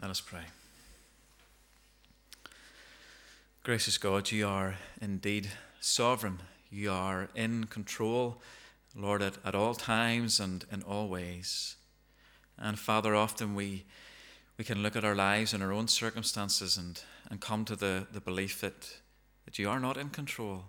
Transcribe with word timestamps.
Let 0.00 0.12
us 0.12 0.20
pray. 0.20 0.44
Gracious 3.64 3.98
God, 3.98 4.30
you 4.30 4.46
are 4.46 4.76
indeed 5.02 5.50
sovereign. 5.80 6.38
You 6.70 6.92
are 6.92 7.28
in 7.34 7.64
control, 7.64 8.40
Lord, 8.94 9.22
at, 9.22 9.38
at 9.44 9.56
all 9.56 9.74
times 9.74 10.38
and 10.38 10.64
in 10.70 10.82
all 10.82 11.08
ways. 11.08 11.74
And 12.56 12.78
Father, 12.78 13.16
often 13.16 13.56
we, 13.56 13.86
we 14.56 14.64
can 14.64 14.84
look 14.84 14.94
at 14.94 15.04
our 15.04 15.16
lives 15.16 15.52
and 15.52 15.64
our 15.64 15.72
own 15.72 15.88
circumstances 15.88 16.76
and, 16.76 17.00
and 17.28 17.40
come 17.40 17.64
to 17.64 17.74
the, 17.74 18.06
the 18.12 18.20
belief 18.20 18.60
that, 18.60 19.00
that 19.46 19.58
you 19.58 19.68
are 19.68 19.80
not 19.80 19.96
in 19.96 20.10
control. 20.10 20.62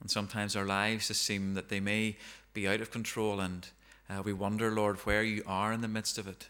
And 0.00 0.08
sometimes 0.08 0.54
our 0.54 0.66
lives 0.66 1.08
just 1.08 1.24
seem 1.24 1.54
that 1.54 1.68
they 1.68 1.80
may 1.80 2.16
be 2.54 2.68
out 2.68 2.80
of 2.80 2.92
control, 2.92 3.40
and 3.40 3.66
uh, 4.08 4.22
we 4.22 4.32
wonder, 4.32 4.70
Lord, 4.70 4.98
where 4.98 5.24
you 5.24 5.42
are 5.48 5.72
in 5.72 5.80
the 5.80 5.88
midst 5.88 6.16
of 6.16 6.28
it. 6.28 6.46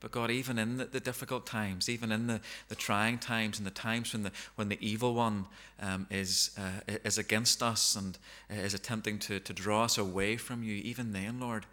But 0.00 0.12
God, 0.12 0.30
even 0.30 0.58
in 0.58 0.78
the, 0.78 0.86
the, 0.86 1.00
difficult 1.00 1.46
times, 1.46 1.88
even 1.88 2.10
in 2.10 2.26
the, 2.26 2.40
the 2.68 2.74
trying 2.74 3.18
times 3.18 3.58
and 3.58 3.66
the 3.66 3.70
times 3.70 4.14
when 4.14 4.22
the, 4.22 4.32
when 4.56 4.70
the 4.70 4.78
evil 4.80 5.14
one 5.14 5.44
um, 5.78 6.06
is, 6.10 6.50
uh, 6.58 6.92
is 7.04 7.18
against 7.18 7.62
us 7.62 7.94
and 7.94 8.18
is 8.48 8.72
attempting 8.72 9.18
to, 9.20 9.40
to 9.40 9.52
draw 9.52 9.84
us 9.84 9.98
away 9.98 10.38
from 10.38 10.62
you, 10.62 10.76
even 10.76 11.12
then, 11.12 11.38
Lord, 11.38 11.66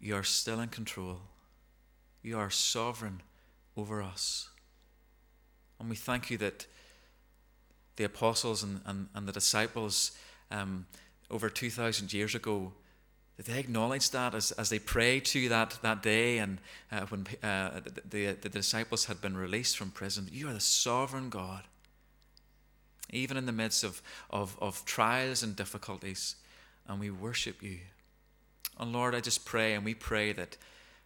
you 0.00 0.16
are 0.16 0.22
still 0.22 0.60
in 0.60 0.70
control. 0.70 1.18
You 2.22 2.38
are 2.38 2.50
sovereign 2.50 3.20
over 3.76 4.02
us. 4.02 4.48
And 5.78 5.90
we 5.90 5.96
thank 5.96 6.30
you 6.30 6.38
that 6.38 6.66
the 7.96 8.04
apostles 8.04 8.62
and, 8.62 8.80
and, 8.86 9.08
and 9.14 9.28
the 9.28 9.32
disciples 9.32 10.12
um, 10.50 10.86
over 11.30 11.50
2,000 11.50 12.12
years 12.12 12.34
ago 12.34 12.72
that 13.36 13.46
they 13.46 13.58
acknowledge 13.58 14.10
that 14.10 14.34
as, 14.34 14.52
as 14.52 14.68
they 14.68 14.78
prayed 14.78 15.24
to 15.24 15.48
that, 15.48 15.78
that 15.82 16.02
day 16.02 16.38
and 16.38 16.58
uh, 16.90 17.06
when 17.06 17.26
uh, 17.42 17.80
the, 18.08 18.32
the, 18.32 18.48
disciples 18.48 19.06
had 19.06 19.20
been 19.20 19.36
released 19.36 19.76
from 19.76 19.90
prison. 19.90 20.28
You 20.30 20.48
are 20.48 20.52
the 20.52 20.60
sovereign 20.60 21.30
God. 21.30 21.64
Even 23.10 23.36
in 23.36 23.46
the 23.46 23.52
midst 23.52 23.84
of, 23.84 24.02
of, 24.30 24.56
of 24.60 24.84
trials 24.84 25.42
and 25.42 25.54
difficulties, 25.54 26.36
and 26.86 26.98
we 26.98 27.10
worship 27.10 27.62
you. 27.62 27.78
And 28.78 28.92
Lord, 28.92 29.14
I 29.14 29.20
just 29.20 29.44
pray, 29.44 29.74
and 29.74 29.84
we 29.84 29.94
pray 29.94 30.32
that 30.32 30.56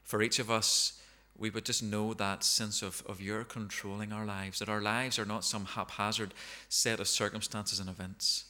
for 0.05 0.23
each 0.23 0.39
of 0.39 0.51
us, 0.51 1.01
we 1.37 1.51
would 1.51 1.65
just 1.65 1.83
know 1.83 2.15
that 2.15 2.45
sense 2.45 2.81
of, 2.81 3.03
of 3.07 3.21
your 3.21 3.45
controlling 3.45 4.13
our 4.13 4.25
lives, 4.25 4.61
that 4.61 4.69
our 4.69 4.81
lives 4.81 5.19
are 5.19 5.25
not 5.25 5.45
some 5.45 5.65
haphazard 5.65 6.33
set 6.69 7.01
of 7.01 7.09
circumstances 7.09 7.81
and 7.81 7.91
events, 7.91 8.45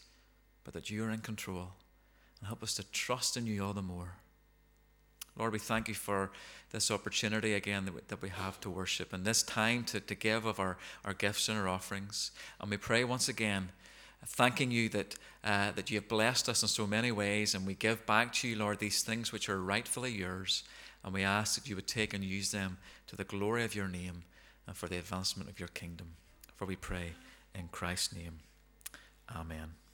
but 0.65 0.75
that 0.75 0.91
you 0.91 1.03
are 1.05 1.11
in 1.11 1.21
control 1.21 1.73
and 2.41 2.47
help 2.47 2.63
us 2.63 2.75
to 2.75 2.91
trust 2.91 3.37
in 3.37 3.47
you 3.47 3.65
all 3.65 3.73
the 3.73 3.83
more. 3.83 4.15
Lord, 5.39 5.53
we 5.53 5.59
thank 5.59 5.89
you 5.89 5.95
for 5.95 6.31
this 6.73 6.91
opportunity 6.91 7.55
again 7.55 7.85
that 7.85 7.95
we, 7.95 8.01
that 8.09 8.23
we 8.23 8.31
have 8.31 8.59
to 8.61 8.71
worship 8.71 9.13
and 9.13 9.25
this 9.25 9.43
time 9.43 9.85
to, 9.85 10.01
to 10.01 10.15
give 10.15 10.47
of 10.47 10.59
our, 10.59 10.79
our 11.05 11.13
gifts 11.13 11.49
and 11.49 11.59
our 11.59 11.69
offerings. 11.69 12.31
And 12.61 12.71
we 12.71 12.79
pray 12.79 13.05
once 13.05 13.29
again, 13.29 13.69
thanking 14.25 14.71
you 14.71 14.89
that, 14.91 15.15
uh, 15.45 15.73
that 15.73 15.91
you 15.91 15.99
have 15.99 16.09
blessed 16.09 16.49
us 16.49 16.63
in 16.63 16.69
so 16.69 16.87
many 16.87 17.13
ways, 17.13 17.55
and 17.55 17.67
we 17.67 17.75
give 17.75 18.07
back 18.07 18.33
to 18.35 18.49
you, 18.49 18.57
Lord, 18.57 18.79
these 18.79 19.03
things 19.03 19.31
which 19.31 19.49
are 19.49 19.61
rightfully 19.61 20.13
yours. 20.13 20.65
And 21.05 21.13
we 21.15 21.23
ask 21.23 21.55
that 21.55 21.69
you 21.69 21.77
would 21.77 21.87
take 21.87 22.15
and 22.15 22.25
use 22.25 22.51
them 22.51 22.79
to 23.07 23.17
the 23.17 23.25
glory 23.25 23.65
of 23.65 23.75
your 23.75 23.89
name 23.89 24.25
and 24.67 24.77
for 24.77 24.89
the 24.89 24.97
advancement 24.97 25.49
of 25.49 25.61
your 25.61 25.69
kingdom. 25.69 26.09
For 26.57 26.65
we 26.65 26.77
pray 26.77 27.13
in 27.55 27.69
Christ's 27.69 28.15
name. 28.15 28.41
Amen. 29.35 29.86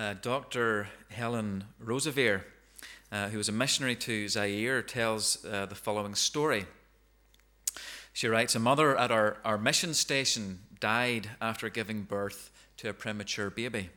Uh, 0.00 0.14
Dr. 0.22 0.88
Helen 1.10 1.64
Roseveare, 1.84 2.42
uh, 3.12 3.28
who 3.28 3.36
was 3.36 3.50
a 3.50 3.52
missionary 3.52 3.96
to 3.96 4.28
Zaire, 4.28 4.80
tells 4.80 5.44
uh, 5.44 5.66
the 5.66 5.74
following 5.74 6.14
story. 6.14 6.64
She 8.14 8.26
writes 8.26 8.54
A 8.54 8.58
mother 8.58 8.96
at 8.96 9.10
our, 9.10 9.36
our 9.44 9.58
mission 9.58 9.92
station 9.92 10.60
died 10.80 11.28
after 11.42 11.68
giving 11.68 12.04
birth 12.04 12.50
to 12.78 12.88
a 12.88 12.94
premature 12.94 13.50
baby. 13.50 13.90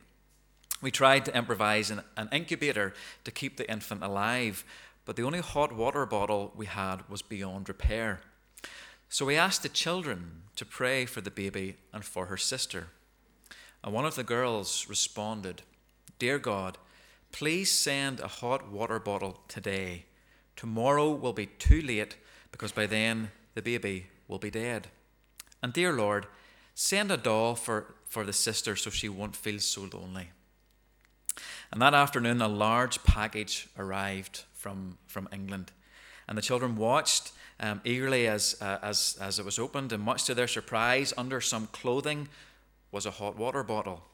We 0.82 0.90
tried 0.90 1.24
to 1.24 1.34
improvise 1.34 1.90
an, 1.90 2.02
an 2.18 2.28
incubator 2.32 2.92
to 3.24 3.30
keep 3.30 3.56
the 3.56 3.70
infant 3.70 4.02
alive, 4.02 4.62
but 5.06 5.16
the 5.16 5.22
only 5.22 5.40
hot 5.40 5.74
water 5.74 6.04
bottle 6.04 6.52
we 6.54 6.66
had 6.66 7.08
was 7.08 7.22
beyond 7.22 7.66
repair. 7.66 8.20
So 9.08 9.24
we 9.24 9.36
asked 9.36 9.62
the 9.62 9.70
children 9.70 10.42
to 10.56 10.66
pray 10.66 11.06
for 11.06 11.22
the 11.22 11.30
baby 11.30 11.76
and 11.94 12.04
for 12.04 12.26
her 12.26 12.36
sister. 12.36 12.88
And 13.82 13.94
one 13.94 14.04
of 14.04 14.16
the 14.16 14.24
girls 14.24 14.86
responded, 14.86 15.62
Dear 16.24 16.38
God, 16.38 16.78
please 17.32 17.70
send 17.70 18.18
a 18.18 18.28
hot 18.40 18.72
water 18.72 18.98
bottle 18.98 19.42
today. 19.46 20.06
Tomorrow 20.56 21.10
will 21.10 21.34
be 21.34 21.44
too 21.44 21.82
late 21.82 22.16
because 22.50 22.72
by 22.72 22.86
then 22.86 23.30
the 23.52 23.60
baby 23.60 24.06
will 24.26 24.38
be 24.38 24.50
dead. 24.50 24.88
And 25.62 25.74
dear 25.74 25.92
Lord, 25.92 26.26
send 26.74 27.10
a 27.10 27.18
doll 27.18 27.54
for, 27.54 27.96
for 28.06 28.24
the 28.24 28.32
sister 28.32 28.74
so 28.74 28.88
she 28.88 29.06
won't 29.06 29.36
feel 29.36 29.58
so 29.58 29.86
lonely. 29.92 30.30
And 31.70 31.82
that 31.82 31.92
afternoon, 31.92 32.40
a 32.40 32.48
large 32.48 33.04
package 33.04 33.68
arrived 33.78 34.44
from, 34.54 34.96
from 35.06 35.28
England. 35.30 35.72
And 36.26 36.38
the 36.38 36.42
children 36.42 36.74
watched 36.76 37.32
um, 37.60 37.82
eagerly 37.84 38.28
as, 38.28 38.56
uh, 38.62 38.78
as, 38.80 39.18
as 39.20 39.38
it 39.38 39.44
was 39.44 39.58
opened, 39.58 39.92
and 39.92 40.02
much 40.02 40.24
to 40.24 40.34
their 40.34 40.48
surprise, 40.48 41.12
under 41.18 41.42
some 41.42 41.66
clothing 41.66 42.28
was 42.90 43.04
a 43.04 43.10
hot 43.10 43.36
water 43.36 43.62
bottle. 43.62 44.04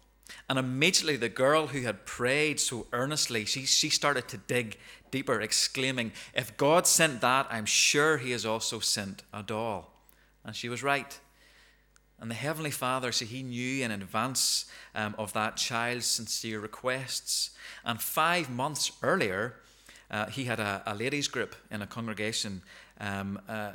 And 0.48 0.58
immediately 0.58 1.16
the 1.16 1.28
girl 1.28 1.68
who 1.68 1.82
had 1.82 2.06
prayed 2.06 2.60
so 2.60 2.86
earnestly, 2.92 3.44
she, 3.44 3.66
she 3.66 3.88
started 3.88 4.28
to 4.28 4.36
dig 4.36 4.78
deeper, 5.10 5.40
exclaiming, 5.40 6.12
If 6.34 6.56
God 6.56 6.86
sent 6.86 7.20
that, 7.20 7.46
I'm 7.50 7.66
sure 7.66 8.18
He 8.18 8.30
has 8.32 8.46
also 8.46 8.80
sent 8.80 9.22
a 9.32 9.42
doll. 9.42 9.92
And 10.44 10.54
she 10.54 10.68
was 10.68 10.82
right. 10.82 11.18
And 12.18 12.30
the 12.30 12.34
Heavenly 12.34 12.70
Father, 12.70 13.12
so 13.12 13.24
He 13.24 13.42
knew 13.42 13.84
in 13.84 13.90
advance 13.90 14.66
um, 14.94 15.14
of 15.18 15.32
that 15.32 15.56
child's 15.56 16.06
sincere 16.06 16.60
requests. 16.60 17.50
And 17.84 18.00
five 18.00 18.50
months 18.50 18.92
earlier, 19.02 19.56
uh, 20.10 20.26
he 20.26 20.44
had 20.44 20.60
a, 20.60 20.82
a 20.86 20.94
ladies' 20.94 21.28
group 21.28 21.54
in 21.70 21.82
a 21.82 21.86
congregation 21.86 22.62
um, 23.00 23.40
uh, 23.48 23.72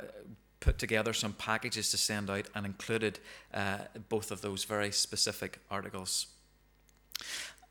put 0.60 0.78
together 0.78 1.12
some 1.12 1.32
packages 1.32 1.90
to 1.90 1.96
send 1.96 2.30
out 2.30 2.48
and 2.54 2.66
included 2.66 3.18
uh, 3.54 3.78
both 4.08 4.30
of 4.30 4.40
those 4.42 4.64
very 4.64 4.92
specific 4.92 5.58
articles. 5.70 6.26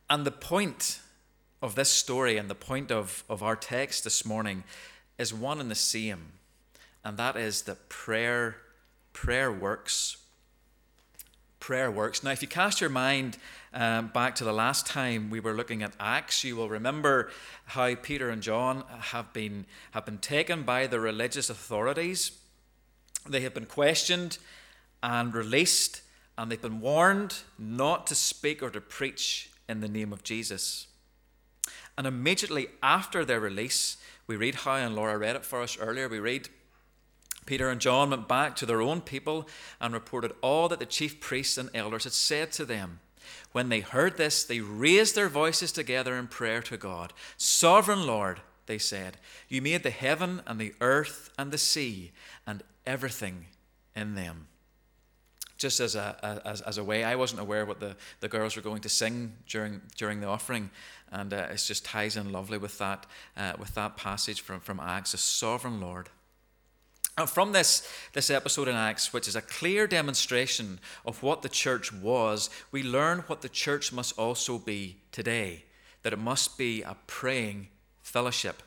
And 0.10 0.26
the 0.26 0.32
point 0.32 1.00
of 1.62 1.76
this 1.76 1.90
story 1.90 2.38
and 2.38 2.50
the 2.50 2.56
point 2.56 2.92
of, 2.92 3.24
of 3.28 3.42
our 3.42 3.56
text 3.56 4.04
this 4.04 4.26
morning 4.26 4.64
is 5.18 5.34
one 5.34 5.60
and 5.60 5.72
the 5.72 5.76
same, 5.76 6.34
and 7.04 7.18
that 7.18 7.36
is 7.36 7.64
that 7.64 7.90
prayer, 7.90 8.58
prayer 9.14 9.52
works. 9.52 10.18
Prayer 11.60 11.90
works. 11.90 12.24
Now, 12.24 12.32
if 12.32 12.44
you 12.44 12.48
cast 12.48 12.80
your 12.80 12.92
mind 12.92 13.38
um, 13.74 14.10
back 14.14 14.36
to 14.36 14.44
the 14.44 14.54
last 14.54 14.86
time 14.86 15.32
we 15.32 15.40
were 15.40 15.54
looking 15.54 15.82
at 15.82 15.94
Acts, 16.00 16.44
you 16.44 16.56
will 16.56 16.70
remember 16.70 17.32
how 17.66 17.96
Peter 17.96 18.30
and 18.30 18.44
John 18.44 18.84
have 19.00 19.34
been, 19.34 19.66
have 19.92 20.06
been 20.06 20.20
taken 20.20 20.62
by 20.62 20.86
the 20.86 21.00
religious 21.00 21.50
authorities. 21.50 22.34
They 23.28 23.42
have 23.42 23.56
been 23.56 23.66
questioned 23.66 24.38
and 25.02 25.34
released, 25.34 26.02
and 26.38 26.52
they've 26.52 26.62
been 26.62 26.82
warned 26.82 27.40
not 27.58 28.08
to 28.08 28.16
speak 28.16 28.62
or 28.62 28.70
to 28.70 28.82
preach 28.82 29.50
in 29.68 29.80
the 29.80 29.88
name 29.88 30.12
of 30.12 30.24
Jesus. 30.24 30.88
And 31.98 32.06
immediately 32.06 32.68
after 32.84 33.24
their 33.24 33.40
release, 33.40 33.98
we 34.28 34.36
read 34.36 34.56
how, 34.56 34.76
and 34.76 34.96
Laura 34.96 35.18
read 35.18 35.36
it 35.36 35.46
for 35.46 35.62
us 35.62 35.78
earlier, 35.80 36.10
we 36.10 36.20
read 36.20 36.50
Peter 37.46 37.70
and 37.70 37.80
John 37.80 38.10
went 38.10 38.28
back 38.28 38.56
to 38.56 38.66
their 38.66 38.82
own 38.82 39.02
people 39.02 39.48
and 39.80 39.94
reported 39.94 40.34
all 40.42 40.68
that 40.70 40.80
the 40.80 40.86
chief 40.86 41.20
priests 41.20 41.58
and 41.58 41.70
elders 41.74 42.06
had 42.06 42.14
said 42.14 42.52
to 42.54 42.66
them. 42.66 43.00
When 43.52 43.70
they 43.70 43.80
heard 43.80 44.18
this, 44.18 44.44
they 44.44 44.60
raised 44.60 45.16
their 45.16 45.30
voices 45.30 45.72
together 45.72 46.16
in 46.16 46.28
prayer 46.28 46.62
to 46.64 46.78
God. 46.78 47.14
Sovereign 47.38 48.06
Lord, 48.06 48.42
they 48.66 48.78
said, 48.78 49.18
you 49.48 49.62
made 49.62 49.84
the 49.84 49.92
heaven 49.92 50.42
and 50.48 50.60
the 50.60 50.74
earth 50.82 51.30
and 51.38 51.52
the 51.52 51.58
sea 51.58 52.12
and 52.46 52.64
everything 52.86 53.46
in 53.96 54.16
them. 54.16 54.48
Just 55.66 55.80
as 55.80 55.96
a, 55.96 56.42
as, 56.46 56.62
as 56.62 56.78
a 56.78 56.84
way, 56.84 57.04
I 57.04 57.16
wasn't 57.16 57.42
aware 57.42 57.66
what 57.66 57.80
the, 57.80 57.96
the 58.20 58.28
girls 58.28 58.56
were 58.56 58.62
going 58.62 58.84
to 58.84 58.90
sing 58.90 59.34
during, 59.48 59.82
during 59.98 60.22
the 60.22 60.28
offering, 60.28 60.70
and 61.12 61.34
uh, 61.34 61.48
it 61.50 61.58
just 61.58 61.84
ties 61.84 62.18
in 62.18 62.32
lovely 62.32 62.60
with 62.60 62.78
that, 62.78 63.08
uh, 63.36 63.54
with 63.58 63.74
that 63.74 63.98
passage 63.98 64.42
from, 64.42 64.60
from 64.60 64.80
Acts, 64.80 65.16
a 65.16 65.18
sovereign 65.18 65.82
Lord. 65.82 66.10
And 67.18 67.28
from 67.28 67.52
this, 67.52 67.92
this 68.14 68.30
episode 68.30 68.68
in 68.68 68.76
Acts, 68.76 69.12
which 69.12 69.28
is 69.28 69.36
a 69.36 69.42
clear 69.42 69.88
demonstration 69.88 70.80
of 71.04 71.24
what 71.24 71.42
the 71.42 71.50
church 71.50 71.92
was, 71.92 72.52
we 72.72 72.84
learn 72.84 73.24
what 73.26 73.42
the 73.42 73.50
church 73.50 73.92
must 73.92 74.20
also 74.20 74.60
be 74.60 74.98
today 75.12 75.64
that 76.04 76.14
it 76.14 76.20
must 76.20 76.60
be 76.60 76.84
a 76.84 76.96
praying 77.08 77.70
fellowship. 78.04 78.62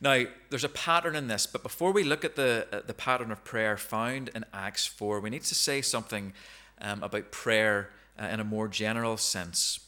Now, 0.00 0.24
there's 0.48 0.64
a 0.64 0.70
pattern 0.70 1.14
in 1.14 1.28
this, 1.28 1.46
but 1.46 1.62
before 1.62 1.92
we 1.92 2.04
look 2.04 2.24
at 2.24 2.34
the, 2.34 2.66
uh, 2.72 2.80
the 2.86 2.94
pattern 2.94 3.30
of 3.30 3.44
prayer 3.44 3.76
found 3.76 4.30
in 4.34 4.46
Acts 4.52 4.86
4, 4.86 5.20
we 5.20 5.28
need 5.28 5.42
to 5.42 5.54
say 5.54 5.82
something 5.82 6.32
um, 6.80 7.02
about 7.02 7.30
prayer 7.30 7.90
uh, 8.18 8.26
in 8.26 8.40
a 8.40 8.44
more 8.44 8.66
general 8.66 9.18
sense. 9.18 9.80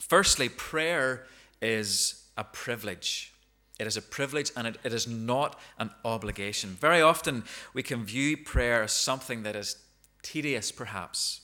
Firstly, 0.00 0.48
prayer 0.48 1.26
is 1.62 2.24
a 2.36 2.42
privilege. 2.44 3.32
It 3.78 3.86
is 3.86 3.96
a 3.96 4.02
privilege 4.02 4.50
and 4.56 4.66
it, 4.66 4.78
it 4.82 4.92
is 4.92 5.06
not 5.06 5.58
an 5.78 5.90
obligation. 6.04 6.70
Very 6.70 7.00
often 7.00 7.44
we 7.74 7.82
can 7.82 8.04
view 8.04 8.36
prayer 8.36 8.82
as 8.82 8.92
something 8.92 9.42
that 9.42 9.54
is 9.54 9.76
tedious, 10.22 10.72
perhaps, 10.72 11.42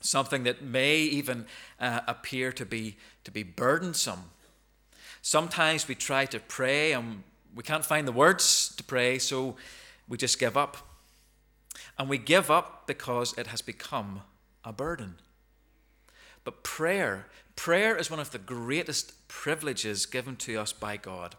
something 0.00 0.44
that 0.44 0.62
may 0.62 0.98
even 0.98 1.46
uh, 1.80 2.00
appear 2.06 2.52
to 2.52 2.64
be, 2.64 2.96
to 3.24 3.30
be 3.30 3.42
burdensome. 3.42 4.30
Sometimes 5.22 5.86
we 5.86 5.94
try 5.94 6.26
to 6.26 6.40
pray 6.40 6.92
and 6.92 7.22
we 7.54 7.62
can't 7.62 7.84
find 7.84 8.06
the 8.08 8.12
words 8.12 8.74
to 8.76 8.82
pray, 8.82 9.18
so 9.18 9.56
we 10.08 10.18
just 10.18 10.38
give 10.38 10.56
up. 10.56 10.76
And 11.98 12.08
we 12.08 12.18
give 12.18 12.50
up 12.50 12.86
because 12.86 13.32
it 13.38 13.46
has 13.46 13.62
become 13.62 14.22
a 14.64 14.72
burden. 14.72 15.14
But 16.44 16.64
prayer, 16.64 17.26
prayer 17.54 17.96
is 17.96 18.10
one 18.10 18.18
of 18.18 18.32
the 18.32 18.38
greatest 18.38 19.28
privileges 19.28 20.06
given 20.06 20.34
to 20.36 20.56
us 20.56 20.72
by 20.72 20.96
God. 20.96 21.36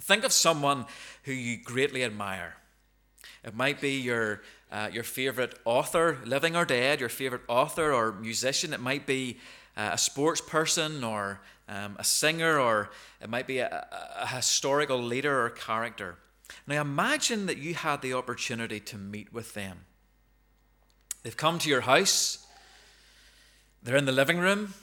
Think 0.00 0.24
of 0.24 0.32
someone 0.32 0.86
who 1.24 1.32
you 1.32 1.56
greatly 1.56 2.04
admire. 2.04 2.56
It 3.42 3.54
might 3.54 3.80
be 3.80 3.98
your, 3.98 4.42
uh, 4.70 4.90
your 4.92 5.02
favorite 5.02 5.58
author, 5.64 6.18
living 6.24 6.54
or 6.56 6.64
dead, 6.64 7.00
your 7.00 7.08
favorite 7.08 7.42
author 7.48 7.92
or 7.92 8.12
musician. 8.12 8.72
It 8.72 8.80
might 8.80 9.06
be 9.06 9.38
uh, 9.76 9.90
a 9.92 9.98
sports 9.98 10.40
person 10.40 11.02
or 11.04 11.40
um, 11.68 11.96
a 11.98 12.04
singer, 12.04 12.58
or 12.58 12.90
it 13.20 13.28
might 13.28 13.46
be 13.46 13.58
a, 13.58 13.86
a 14.18 14.26
historical 14.26 15.00
leader 15.00 15.44
or 15.44 15.50
character. 15.50 16.18
Now 16.66 16.80
imagine 16.80 17.46
that 17.46 17.58
you 17.58 17.74
had 17.74 18.02
the 18.02 18.14
opportunity 18.14 18.80
to 18.80 18.96
meet 18.98 19.32
with 19.32 19.54
them. 19.54 19.84
They've 21.22 21.36
come 21.36 21.58
to 21.60 21.70
your 21.70 21.82
house, 21.82 22.46
they're 23.82 23.96
in 23.96 24.04
the 24.04 24.12
living 24.12 24.38
room, 24.38 24.74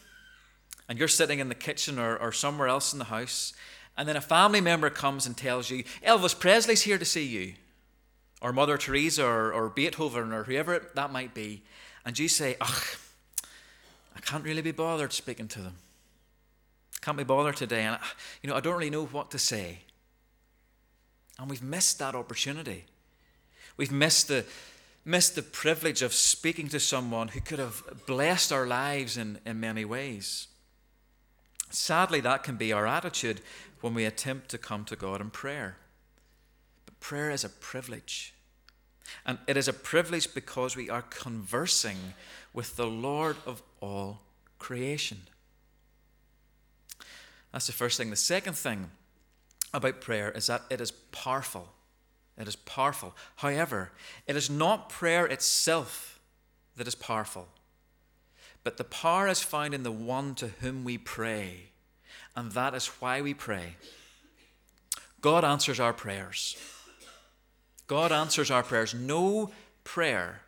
and 0.89 0.97
you're 0.97 1.07
sitting 1.07 1.39
in 1.39 1.49
the 1.49 1.55
kitchen 1.55 1.99
or, 1.99 2.17
or 2.17 2.31
somewhere 2.31 2.67
else 2.67 2.93
in 2.93 2.99
the 2.99 3.05
house, 3.05 3.53
and 3.95 4.09
then 4.09 4.15
a 4.15 4.21
family 4.21 4.61
member 4.61 4.89
comes 4.89 5.27
and 5.27 5.37
tells 5.37 5.69
you, 5.69 5.83
Elvis 6.05 6.37
Presley's 6.37 6.81
here 6.81 6.97
to 6.97 7.05
see 7.05 7.25
you, 7.25 7.53
or 8.41 8.51
Mother 8.51 8.77
Teresa, 8.77 9.23
or, 9.23 9.53
or 9.53 9.69
Beethoven, 9.69 10.33
or 10.33 10.43
whoever 10.45 10.89
that 10.95 11.11
might 11.11 11.35
be, 11.35 11.61
and 12.03 12.17
you 12.17 12.27
say, 12.27 12.57
Ugh, 12.59 12.83
I 14.15 14.19
can't 14.19 14.43
really 14.43 14.61
be 14.61 14.71
bothered 14.71 15.13
speaking 15.13 15.47
to 15.49 15.61
them. 15.61 15.75
Can't 17.01 17.17
be 17.17 17.23
bothered 17.23 17.55
today, 17.55 17.83
and 17.83 17.97
you 18.41 18.49
know 18.49 18.55
I 18.55 18.59
don't 18.59 18.75
really 18.75 18.89
know 18.89 19.05
what 19.05 19.31
to 19.31 19.39
say. 19.39 19.79
And 21.39 21.49
we've 21.49 21.63
missed 21.63 21.97
that 21.99 22.13
opportunity. 22.13 22.85
We've 23.75 23.91
missed 23.91 24.27
the 24.27 24.45
missed 25.03 25.33
the 25.33 25.41
privilege 25.41 26.03
of 26.03 26.13
speaking 26.13 26.67
to 26.69 26.79
someone 26.79 27.29
who 27.29 27.41
could 27.41 27.57
have 27.57 27.83
blessed 28.05 28.51
our 28.51 28.67
lives 28.67 29.17
in, 29.17 29.39
in 29.45 29.59
many 29.59 29.83
ways. 29.83 30.47
Sadly, 31.71 32.19
that 32.21 32.43
can 32.43 32.55
be 32.55 32.71
our 32.71 32.85
attitude 32.85 33.41
when 33.79 33.93
we 33.93 34.05
attempt 34.05 34.49
to 34.49 34.57
come 34.57 34.85
to 34.85 34.95
God 34.95 35.21
in 35.21 35.31
prayer. 35.31 35.77
But 36.85 36.99
prayer 36.99 37.31
is 37.31 37.43
a 37.43 37.49
privilege. 37.49 38.33
And 39.25 39.37
it 39.47 39.57
is 39.57 39.67
a 39.67 39.73
privilege 39.73 40.33
because 40.33 40.75
we 40.75 40.89
are 40.89 41.01
conversing 41.03 41.97
with 42.53 42.75
the 42.75 42.87
Lord 42.87 43.37
of 43.45 43.61
all 43.81 44.21
creation. 44.59 45.19
That's 47.51 47.67
the 47.67 47.73
first 47.73 47.97
thing. 47.97 48.09
The 48.09 48.15
second 48.15 48.53
thing 48.53 48.91
about 49.73 50.01
prayer 50.01 50.31
is 50.31 50.47
that 50.47 50.63
it 50.69 50.81
is 50.81 50.91
powerful. 50.91 51.69
It 52.37 52.47
is 52.47 52.55
powerful. 52.55 53.15
However, 53.37 53.91
it 54.27 54.35
is 54.35 54.49
not 54.49 54.89
prayer 54.89 55.25
itself 55.25 56.19
that 56.77 56.87
is 56.87 56.95
powerful, 56.95 57.47
but 58.63 58.77
the 58.77 58.83
power 58.83 59.27
is 59.27 59.41
found 59.41 59.73
in 59.73 59.83
the 59.83 59.91
one 59.91 60.35
to 60.35 60.47
whom 60.47 60.83
we 60.83 60.97
pray. 60.97 61.71
And 62.35 62.53
that 62.53 62.73
is 62.73 62.87
why 62.87 63.21
we 63.21 63.33
pray. 63.33 63.75
God 65.19 65.43
answers 65.43 65.79
our 65.79 65.93
prayers. 65.93 66.57
God 67.87 68.11
answers 68.11 68.49
our 68.51 68.63
prayers. 68.63 68.93
No 68.93 69.51
prayer, 69.83 70.41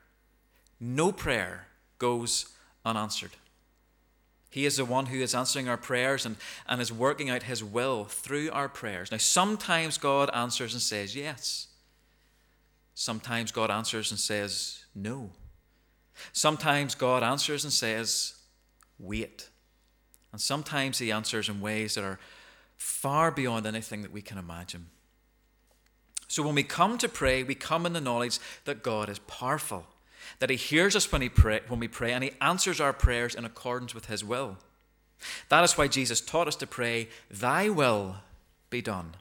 no 0.80 1.12
prayer 1.12 1.68
goes 2.00 2.50
unanswered. 2.86 3.32
He 4.50 4.68
is 4.68 4.78
the 4.78 4.86
one 4.86 5.08
who 5.08 5.20
is 5.20 5.34
answering 5.34 5.68
our 5.68 5.78
prayers 5.78 6.28
and, 6.28 6.36
and 6.68 6.80
is 6.80 6.94
working 6.94 7.30
out 7.30 7.44
His 7.44 7.64
will 7.64 8.06
through 8.06 8.52
our 8.52 8.70
prayers. 8.70 9.12
Now, 9.12 9.18
sometimes 9.18 9.98
God 9.98 10.30
answers 10.32 10.74
and 10.74 10.82
says 10.82 11.16
yes. 11.16 11.70
Sometimes 12.94 13.52
God 13.52 13.72
answers 13.72 14.12
and 14.12 14.20
says 14.20 14.86
no. 14.94 15.32
Sometimes 16.34 16.94
God 16.94 17.24
answers 17.24 17.64
and 17.64 17.74
says, 17.74 18.36
wait. 19.00 19.50
And 20.32 20.40
sometimes 20.40 21.00
He 21.00 21.12
answers 21.12 21.50
in 21.50 21.60
ways 21.60 21.96
that 21.96 22.04
are 22.04 22.20
far 22.78 23.32
beyond 23.32 23.66
anything 23.66 24.04
that 24.04 24.12
we 24.12 24.22
can 24.22 24.38
imagine. 24.38 24.88
So 26.34 26.42
when 26.42 26.56
we 26.56 26.64
come 26.64 26.98
to 26.98 27.08
pray, 27.08 27.44
we 27.44 27.54
come 27.54 27.86
in 27.86 27.94
the 27.94 28.02
knowledge 28.02 28.40
that 28.66 28.82
God 28.82 29.08
is 29.08 29.20
powerful 29.20 29.86
that 30.40 30.50
He 30.50 30.56
hears 30.56 30.96
us 30.96 31.12
when, 31.12 31.22
he 31.22 31.30
pray, 31.30 31.60
when 31.68 31.80
we 31.80 31.88
pray 31.88 32.12
and 32.12 32.24
He 32.24 32.32
answers 32.42 32.82
our 32.82 32.92
prayers 32.92 33.36
in 33.36 33.46
accordance 33.46 33.94
with 33.94 34.08
His 34.08 34.24
will. 34.24 34.58
That 35.50 35.64
is 35.64 35.78
why 35.78 35.88
Jesus 35.88 36.22
taught 36.22 36.48
us 36.48 36.56
to 36.56 36.66
pray, 36.66 37.10
Thy 37.30 37.70
will 37.70 38.16
be 38.72 38.82
done. 38.82 39.14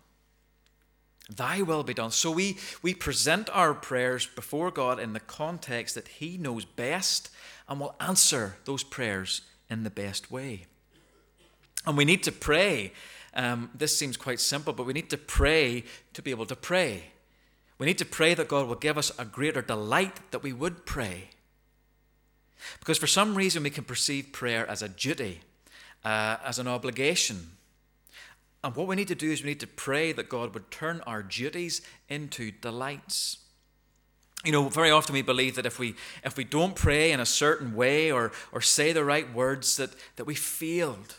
Thy 1.29 1.61
will 1.61 1.83
be 1.83 1.93
done. 1.93 2.13
So 2.13 2.31
we, 2.31 2.57
we 2.81 2.95
present 2.95 3.51
our 3.53 3.75
prayers 3.75 4.27
before 4.27 4.71
God 4.71 4.99
in 4.99 5.13
the 5.13 5.21
context 5.21 5.95
that 5.97 6.09
He 6.09 6.39
knows 6.39 6.65
best 6.65 7.29
and 7.69 7.79
will 7.79 7.95
answer 8.01 8.57
those 8.65 8.83
prayers 8.83 9.43
in 9.69 9.85
the 9.85 9.91
best 9.91 10.31
way. 10.31 10.65
And 11.87 11.95
we 11.99 12.07
need 12.07 12.23
to 12.23 12.33
pray. 12.33 12.95
Um, 13.35 13.71
this 13.75 13.97
seems 13.97 14.17
quite 14.17 14.41
simple, 14.41 14.73
but 14.73 14.87
we 14.87 14.93
need 14.93 15.11
to 15.11 15.17
pray 15.17 15.85
to 16.13 16.23
be 16.23 16.31
able 16.31 16.47
to 16.47 16.57
pray. 16.57 17.05
We 17.79 17.87
need 17.87 17.99
to 17.99 18.05
pray 18.05 18.35
that 18.35 18.49
God 18.49 18.69
will 18.69 18.77
give 18.77 18.99
us 18.99 19.11
a 19.19 19.25
greater 19.25 19.63
delight 19.63 20.21
that 20.31 20.43
we 20.43 20.53
would 20.53 20.85
pray. 20.87 21.31
Because 22.79 22.99
for 22.99 23.07
some 23.07 23.35
reason 23.35 23.63
we 23.63 23.71
can 23.71 23.85
perceive 23.85 24.33
prayer 24.33 24.69
as 24.69 24.83
a 24.83 24.89
duty, 24.89 25.41
uh, 26.05 26.37
as 26.45 26.59
an 26.59 26.69
obligation. 26.69 27.57
And 28.63 28.77
what 28.77 28.87
we 28.87 28.97
need 28.97 29.09
to 29.09 29.15
do 29.15 29.31
is 29.31 29.43
we 29.43 29.51
need 29.51 29.61
to 29.61 29.67
pray 29.67 30.13
that 30.13 30.29
God 30.29 30.55
would 30.55 30.71
turn 30.71 31.01
our 31.07 31.23
duties 31.23 31.83
into 32.09 32.53
delights. 32.53 33.39
You 34.45 34.53
know, 34.53 34.69
very 34.69 34.91
often 34.91 35.15
we 35.15 35.23
believe 35.23 35.57
that 35.57 35.67
if 35.67 35.79
we 35.79 35.95
if 36.25 36.37
we 36.37 36.45
don't 36.45 36.75
pray 36.75 37.13
in 37.13 37.21
a 37.21 37.27
certain 37.27 37.75
way 37.75 38.11
or 38.11 38.33
or 38.53 38.61
say 38.61 38.93
the 38.93 39.05
right 39.05 39.33
words, 39.33 39.77
that, 39.77 39.91
that 40.17 40.25
we 40.25 40.35
failed 40.35 41.17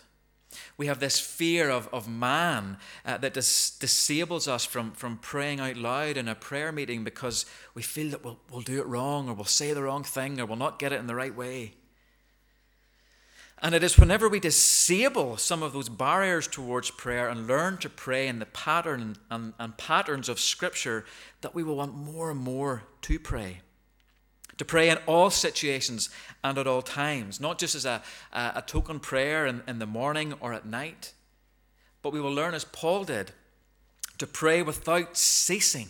we 0.77 0.87
have 0.87 0.99
this 0.99 1.19
fear 1.19 1.69
of, 1.69 1.87
of 1.93 2.07
man 2.07 2.77
uh, 3.05 3.17
that 3.17 3.33
dis- 3.33 3.71
disables 3.77 4.47
us 4.47 4.65
from, 4.65 4.91
from 4.91 5.17
praying 5.17 5.59
out 5.59 5.77
loud 5.77 6.17
in 6.17 6.27
a 6.27 6.35
prayer 6.35 6.71
meeting 6.71 7.03
because 7.03 7.45
we 7.73 7.81
feel 7.81 8.09
that 8.11 8.23
we'll, 8.23 8.39
we'll 8.51 8.61
do 8.61 8.79
it 8.79 8.87
wrong 8.87 9.29
or 9.29 9.33
we'll 9.33 9.45
say 9.45 9.73
the 9.73 9.83
wrong 9.83 10.03
thing 10.03 10.39
or 10.39 10.45
we'll 10.45 10.57
not 10.57 10.79
get 10.79 10.91
it 10.91 10.99
in 10.99 11.07
the 11.07 11.15
right 11.15 11.35
way. 11.35 11.73
And 13.61 13.73
it 13.73 13.83
is 13.83 13.97
whenever 13.97 14.27
we 14.27 14.41
disable 14.41 15.37
some 15.37 15.63
of 15.63 15.71
those 15.71 15.87
barriers 15.87 16.47
towards 16.47 16.91
prayer 16.91 17.29
and 17.29 17.47
learn 17.47 17.77
to 17.77 17.89
pray 17.89 18.27
in 18.27 18.39
the 18.39 18.45
pattern 18.45 19.15
and, 19.31 19.53
and 19.57 19.77
patterns 19.77 20.27
of 20.27 20.39
Scripture 20.39 21.05
that 21.41 21.55
we 21.55 21.63
will 21.63 21.77
want 21.77 21.95
more 21.95 22.31
and 22.31 22.39
more 22.39 22.83
to 23.03 23.19
pray 23.19 23.61
to 24.57 24.65
pray 24.65 24.89
in 24.89 24.97
all 25.07 25.29
situations 25.29 26.09
and 26.43 26.57
at 26.57 26.67
all 26.67 26.81
times, 26.81 27.39
not 27.39 27.57
just 27.57 27.75
as 27.75 27.85
a, 27.85 28.01
a, 28.31 28.51
a, 28.55 28.63
token 28.65 28.99
prayer 28.99 29.45
in, 29.45 29.63
in 29.67 29.79
the 29.79 29.85
morning 29.85 30.33
or 30.39 30.53
at 30.53 30.65
night, 30.65 31.13
but 32.01 32.13
we 32.13 32.21
will 32.21 32.33
learn, 32.33 32.53
as 32.53 32.65
Paul 32.65 33.03
did, 33.05 33.31
to 34.17 34.27
pray 34.27 34.61
without 34.61 35.17
ceasing. 35.17 35.89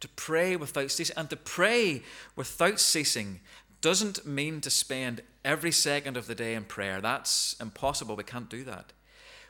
To 0.00 0.08
pray 0.08 0.56
without 0.56 0.90
ceasing. 0.90 1.16
And 1.16 1.30
to 1.30 1.36
pray 1.36 2.02
without 2.36 2.80
ceasing 2.80 3.40
doesn't 3.80 4.26
mean 4.26 4.60
to 4.60 4.70
spend 4.70 5.22
every 5.44 5.72
second 5.72 6.16
of 6.16 6.26
the 6.26 6.34
day 6.34 6.54
in 6.54 6.64
prayer. 6.64 7.00
That's 7.00 7.56
impossible. 7.60 8.16
We 8.16 8.24
can't 8.24 8.50
do 8.50 8.64
that. 8.64 8.92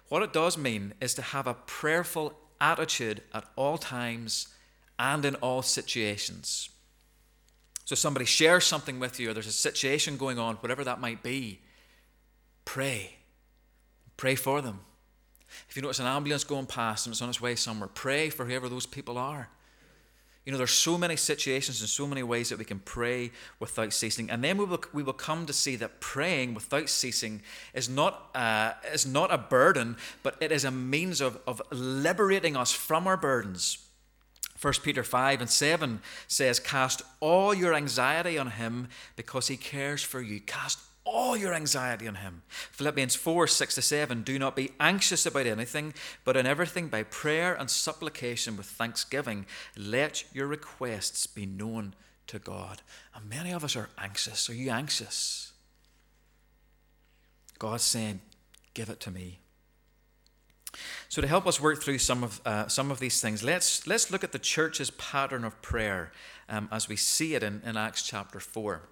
What 0.08 0.22
it 0.22 0.32
does 0.32 0.58
mean 0.58 0.94
is 1.00 1.14
to 1.14 1.22
have 1.22 1.46
a 1.46 1.54
prayerful 1.54 2.34
attitude 2.60 3.22
at 3.34 3.44
all 3.56 3.78
times 3.78 4.48
and 4.98 5.24
in 5.24 5.34
all 5.36 5.62
situations. 5.62 6.68
So 7.92 7.96
somebody 7.96 8.25
shares 8.25 8.64
something 8.64 8.99
with 9.00 9.20
you, 9.20 9.28
or 9.28 9.34
there's 9.34 9.46
a 9.46 9.52
situation 9.52 10.16
going 10.16 10.38
on, 10.38 10.54
whatever 10.56 10.82
that 10.82 10.99
might 10.99 11.22
be, 11.22 11.61
pray. 12.64 13.16
Pray 14.16 14.34
for 14.34 14.62
them. 14.62 14.80
If 15.68 15.76
you 15.76 15.82
notice 15.82 15.99
an 15.99 16.06
ambulance 16.06 16.42
going 16.42 16.64
past 16.64 17.04
and 17.04 17.12
it's 17.12 17.20
on 17.20 17.28
its 17.28 17.42
way 17.42 17.54
somewhere, 17.54 17.90
pray 17.92 18.30
for 18.30 18.46
whoever 18.46 18.70
those 18.70 18.87
people 18.87 19.18
are. 19.18 19.50
You 20.46 20.52
know, 20.52 20.56
there's 20.56 20.70
so 20.70 20.96
many 20.96 21.16
situations 21.16 21.82
and 21.82 21.90
so 21.90 22.06
many 22.06 22.22
ways 22.22 22.49
that 22.49 22.58
we 22.58 22.64
can 22.64 22.78
pray 22.78 23.30
without 23.61 23.92
ceasing. 23.92 24.30
And 24.30 24.42
then 24.42 24.56
we 24.56 24.64
will, 24.64 24.82
we 24.94 25.02
will 25.02 25.12
come 25.12 25.44
to 25.44 25.52
see 25.52 25.76
that 25.76 26.00
praying 26.00 26.54
without 26.54 26.88
ceasing 26.88 27.42
is 27.75 27.90
not, 27.90 28.30
uh, 28.34 28.72
is 28.94 29.04
not 29.04 29.30
a 29.30 29.37
burden, 29.37 29.99
but 30.22 30.38
it 30.40 30.50
is 30.50 30.64
a 30.64 30.70
means 30.70 31.20
of, 31.20 31.38
of 31.46 31.61
liberating 31.70 32.56
us 32.56 32.72
from 32.72 33.06
our 33.06 33.18
burdens 33.18 33.76
1 34.62 34.75
Peter 34.85 35.02
5 35.02 35.40
and 35.40 35.50
7 35.50 36.00
says, 36.28 36.61
Cast 36.61 37.02
all 37.19 37.52
your 37.52 37.75
anxiety 37.75 38.38
on 38.38 38.52
him 38.52 38.88
because 39.16 39.49
he 39.49 39.57
cares 39.57 40.02
for 40.04 40.23
you. 40.23 40.40
Cast 40.40 40.78
all 41.04 41.37
your 41.37 41.52
anxiety 41.52 42.07
on 42.07 42.14
him. 42.14 42.42
Philippians 42.71 43.16
4 43.16 43.49
6 43.49 43.75
to 43.75 43.83
7 43.83 44.23
Do 44.23 44.38
not 44.38 44.54
be 44.54 44.71
anxious 44.78 45.26
about 45.26 45.47
anything, 45.47 45.95
but 46.25 46.37
in 46.37 46.47
everything 46.47 46.87
by 46.87 47.02
prayer 47.02 47.54
and 47.54 47.69
supplication 47.69 48.57
with 48.57 48.66
thanksgiving, 48.66 49.47
let 49.76 50.25
your 50.33 50.47
requests 50.47 51.26
be 51.26 51.45
known 51.45 51.95
to 52.28 52.38
God. 52.38 52.83
And 53.16 53.28
many 53.28 53.50
of 53.52 53.64
us 53.64 53.75
are 53.75 53.90
anxious. 53.99 54.49
Are 54.49 54.54
you 54.54 54.71
anxious? 54.71 55.52
God's 57.59 57.83
saying, 57.83 58.21
Give 58.75 58.88
it 58.88 59.00
to 59.00 59.11
me. 59.11 59.41
So, 61.09 61.21
to 61.21 61.29
help 61.29 61.47
us 61.47 61.61
work 61.61 61.83
through 61.83 61.99
some 61.99 62.25
of, 62.25 62.41
uh, 62.47 62.69
some 62.69 62.91
of 62.91 62.99
these 62.99 63.21
things, 63.21 63.43
let's, 63.43 63.87
let's 63.87 64.11
look 64.11 64.25
at 64.25 64.33
the 64.33 64.38
church's 64.38 64.91
pattern 64.93 65.45
of 65.45 65.61
prayer 65.61 66.12
um, 66.49 66.69
as 66.73 66.88
we 66.88 66.97
see 66.97 67.35
it 67.35 67.43
in, 67.43 67.61
in 67.64 67.76
Acts 67.76 68.02
chapter 68.02 68.41
4. 68.41 68.83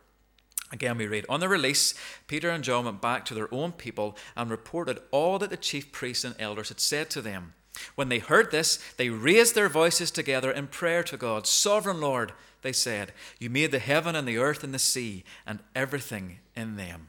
Again, 0.72 0.98
we 0.98 1.06
read 1.06 1.26
On 1.28 1.40
the 1.40 1.48
release, 1.48 1.94
Peter 2.26 2.50
and 2.50 2.62
John 2.62 2.84
went 2.84 3.00
back 3.00 3.24
to 3.26 3.34
their 3.34 3.52
own 3.52 3.72
people 3.72 4.16
and 4.36 4.50
reported 4.50 5.00
all 5.10 5.38
that 5.38 5.50
the 5.50 5.56
chief 5.56 5.90
priests 5.90 6.24
and 6.24 6.34
elders 6.38 6.68
had 6.68 6.80
said 6.80 7.10
to 7.10 7.22
them. 7.22 7.54
When 7.94 8.08
they 8.08 8.18
heard 8.18 8.50
this, 8.50 8.78
they 8.96 9.08
raised 9.08 9.54
their 9.54 9.68
voices 9.68 10.10
together 10.10 10.50
in 10.50 10.66
prayer 10.66 11.02
to 11.04 11.16
God. 11.16 11.46
Sovereign 11.46 12.00
Lord, 12.00 12.32
they 12.62 12.72
said, 12.72 13.12
You 13.38 13.50
made 13.50 13.70
the 13.70 13.78
heaven 13.78 14.14
and 14.14 14.28
the 14.28 14.38
earth 14.38 14.62
and 14.62 14.74
the 14.74 14.78
sea 14.78 15.24
and 15.46 15.60
everything 15.74 16.38
in 16.54 16.76
them. 16.76 17.08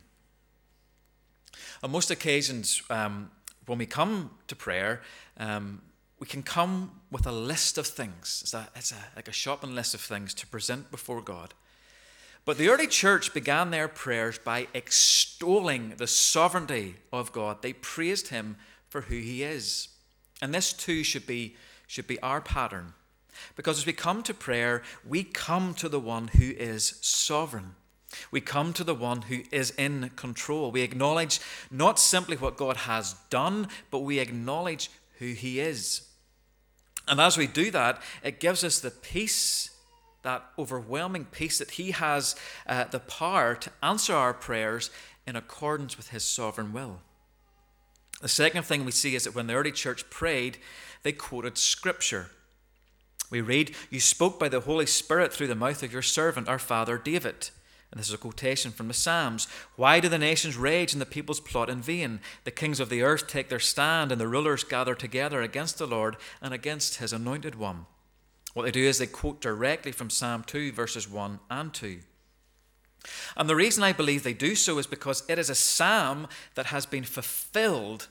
On 1.83 1.91
most 1.91 2.11
occasions, 2.11 2.81
um, 2.89 3.31
when 3.65 3.77
we 3.77 3.85
come 3.85 4.31
to 4.47 4.55
prayer, 4.55 5.01
um, 5.37 5.81
we 6.19 6.27
can 6.27 6.43
come 6.43 7.01
with 7.11 7.25
a 7.25 7.31
list 7.31 7.77
of 7.77 7.87
things. 7.87 8.41
It's, 8.43 8.53
a, 8.53 8.69
it's 8.75 8.91
a, 8.91 9.03
like 9.15 9.27
a 9.27 9.31
shopping 9.33 9.73
list 9.73 9.93
of 9.93 10.01
things 10.01 10.33
to 10.35 10.47
present 10.47 10.91
before 10.91 11.21
God. 11.21 11.53
But 12.45 12.57
the 12.57 12.69
early 12.69 12.87
church 12.87 13.33
began 13.33 13.69
their 13.69 13.87
prayers 13.87 14.39
by 14.39 14.67
extolling 14.73 15.95
the 15.97 16.07
sovereignty 16.07 16.95
of 17.13 17.31
God. 17.31 17.61
They 17.61 17.73
praised 17.73 18.29
him 18.29 18.57
for 18.89 19.01
who 19.01 19.15
he 19.15 19.43
is. 19.43 19.89
And 20.41 20.53
this 20.53 20.73
too 20.73 21.03
should 21.03 21.27
be, 21.27 21.55
should 21.87 22.07
be 22.07 22.19
our 22.21 22.41
pattern. 22.41 22.93
Because 23.55 23.77
as 23.77 23.85
we 23.85 23.93
come 23.93 24.23
to 24.23 24.33
prayer, 24.33 24.81
we 25.07 25.23
come 25.23 25.73
to 25.75 25.87
the 25.87 25.99
one 25.99 26.29
who 26.29 26.51
is 26.51 26.97
sovereign. 27.01 27.75
We 28.31 28.41
come 28.41 28.73
to 28.73 28.83
the 28.83 28.95
one 28.95 29.23
who 29.23 29.41
is 29.51 29.71
in 29.71 30.11
control. 30.15 30.71
We 30.71 30.81
acknowledge 30.81 31.39
not 31.69 31.99
simply 31.99 32.37
what 32.37 32.57
God 32.57 32.77
has 32.77 33.15
done, 33.29 33.67
but 33.89 33.99
we 33.99 34.19
acknowledge 34.19 34.89
who 35.19 35.33
He 35.33 35.59
is. 35.59 36.07
And 37.07 37.19
as 37.19 37.37
we 37.37 37.47
do 37.47 37.71
that, 37.71 38.01
it 38.23 38.39
gives 38.39 38.63
us 38.63 38.79
the 38.79 38.91
peace, 38.91 39.71
that 40.23 40.43
overwhelming 40.57 41.25
peace 41.25 41.57
that 41.59 41.71
He 41.71 41.91
has 41.91 42.35
uh, 42.67 42.85
the 42.85 42.99
power 42.99 43.55
to 43.55 43.71
answer 43.81 44.13
our 44.13 44.33
prayers 44.33 44.91
in 45.25 45.35
accordance 45.35 45.97
with 45.97 46.09
His 46.09 46.23
sovereign 46.23 46.73
will. 46.73 46.99
The 48.21 48.27
second 48.27 48.63
thing 48.63 48.85
we 48.85 48.91
see 48.91 49.15
is 49.15 49.23
that 49.23 49.35
when 49.35 49.47
the 49.47 49.55
early 49.55 49.71
church 49.71 50.09
prayed, 50.09 50.57
they 51.03 51.11
quoted 51.11 51.57
Scripture. 51.57 52.29
We 53.31 53.41
read, 53.41 53.75
You 53.89 53.99
spoke 53.99 54.39
by 54.39 54.49
the 54.49 54.59
Holy 54.59 54.85
Spirit 54.85 55.33
through 55.33 55.47
the 55.47 55.55
mouth 55.55 55.81
of 55.81 55.91
your 55.91 56.01
servant, 56.01 56.47
our 56.47 56.59
father 56.59 56.97
David. 56.97 57.49
And 57.91 57.99
this 57.99 58.07
is 58.07 58.13
a 58.13 58.17
quotation 58.17 58.71
from 58.71 58.87
the 58.87 58.93
Psalms. 58.93 59.47
Why 59.75 59.99
do 59.99 60.07
the 60.07 60.17
nations 60.17 60.55
rage 60.55 60.93
and 60.93 61.01
the 61.01 61.05
peoples 61.05 61.41
plot 61.41 61.69
in 61.69 61.81
vain? 61.81 62.21
The 62.45 62.51
kings 62.51 62.79
of 62.79 62.89
the 62.89 63.01
earth 63.01 63.27
take 63.27 63.49
their 63.49 63.59
stand, 63.59 64.11
and 64.11 64.21
the 64.21 64.29
rulers 64.29 64.63
gather 64.63 64.95
together 64.95 65.41
against 65.41 65.77
the 65.77 65.87
Lord 65.87 66.15
and 66.41 66.53
against 66.53 66.97
his 66.97 67.11
anointed 67.11 67.55
one. 67.55 67.85
What 68.53 68.63
they 68.63 68.71
do 68.71 68.83
is 68.83 68.97
they 68.97 69.07
quote 69.07 69.41
directly 69.41 69.91
from 69.91 70.09
Psalm 70.09 70.43
2, 70.45 70.71
verses 70.71 71.09
1 71.09 71.39
and 71.49 71.73
2. 71.73 71.99
And 73.35 73.49
the 73.49 73.55
reason 73.55 73.83
I 73.83 73.93
believe 73.93 74.23
they 74.23 74.33
do 74.33 74.55
so 74.55 74.77
is 74.77 74.87
because 74.87 75.23
it 75.27 75.39
is 75.39 75.49
a 75.49 75.55
psalm 75.55 76.27
that 76.55 76.67
has 76.67 76.85
been 76.85 77.03
fulfilled 77.03 78.07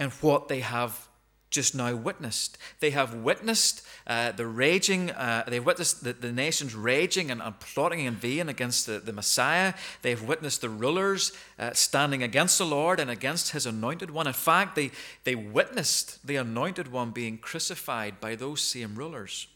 in 0.00 0.10
what 0.10 0.48
they 0.48 0.60
have 0.60 1.08
just 1.52 1.74
now 1.74 1.94
witnessed. 1.94 2.58
They 2.80 2.90
have 2.90 3.14
witnessed 3.14 3.86
uh, 4.06 4.32
the 4.32 4.46
raging, 4.46 5.10
uh, 5.10 5.44
they've 5.46 5.64
witnessed 5.64 6.02
the, 6.02 6.12
the 6.12 6.32
nations 6.32 6.74
raging 6.74 7.30
and, 7.30 7.40
and, 7.40 7.60
plotting 7.60 8.00
in 8.00 8.14
vain 8.14 8.48
against 8.48 8.86
the, 8.86 8.98
the 8.98 9.12
Messiah. 9.12 9.74
They've 10.00 10.20
witnessed 10.20 10.62
the 10.62 10.68
rulers 10.68 11.32
uh, 11.58 11.72
standing 11.74 12.22
against 12.22 12.58
the 12.58 12.66
Lord 12.66 12.98
and 12.98 13.10
against 13.10 13.52
his 13.52 13.66
anointed 13.66 14.10
one. 14.10 14.26
In 14.26 14.32
fact, 14.32 14.74
they, 14.74 14.90
they 15.22 15.36
witnessed 15.36 16.26
the 16.26 16.36
anointed 16.36 16.90
one 16.90 17.10
being 17.10 17.38
crucified 17.38 18.18
by 18.18 18.34
those 18.34 18.60
same 18.60 18.96
rulers. 18.96 19.46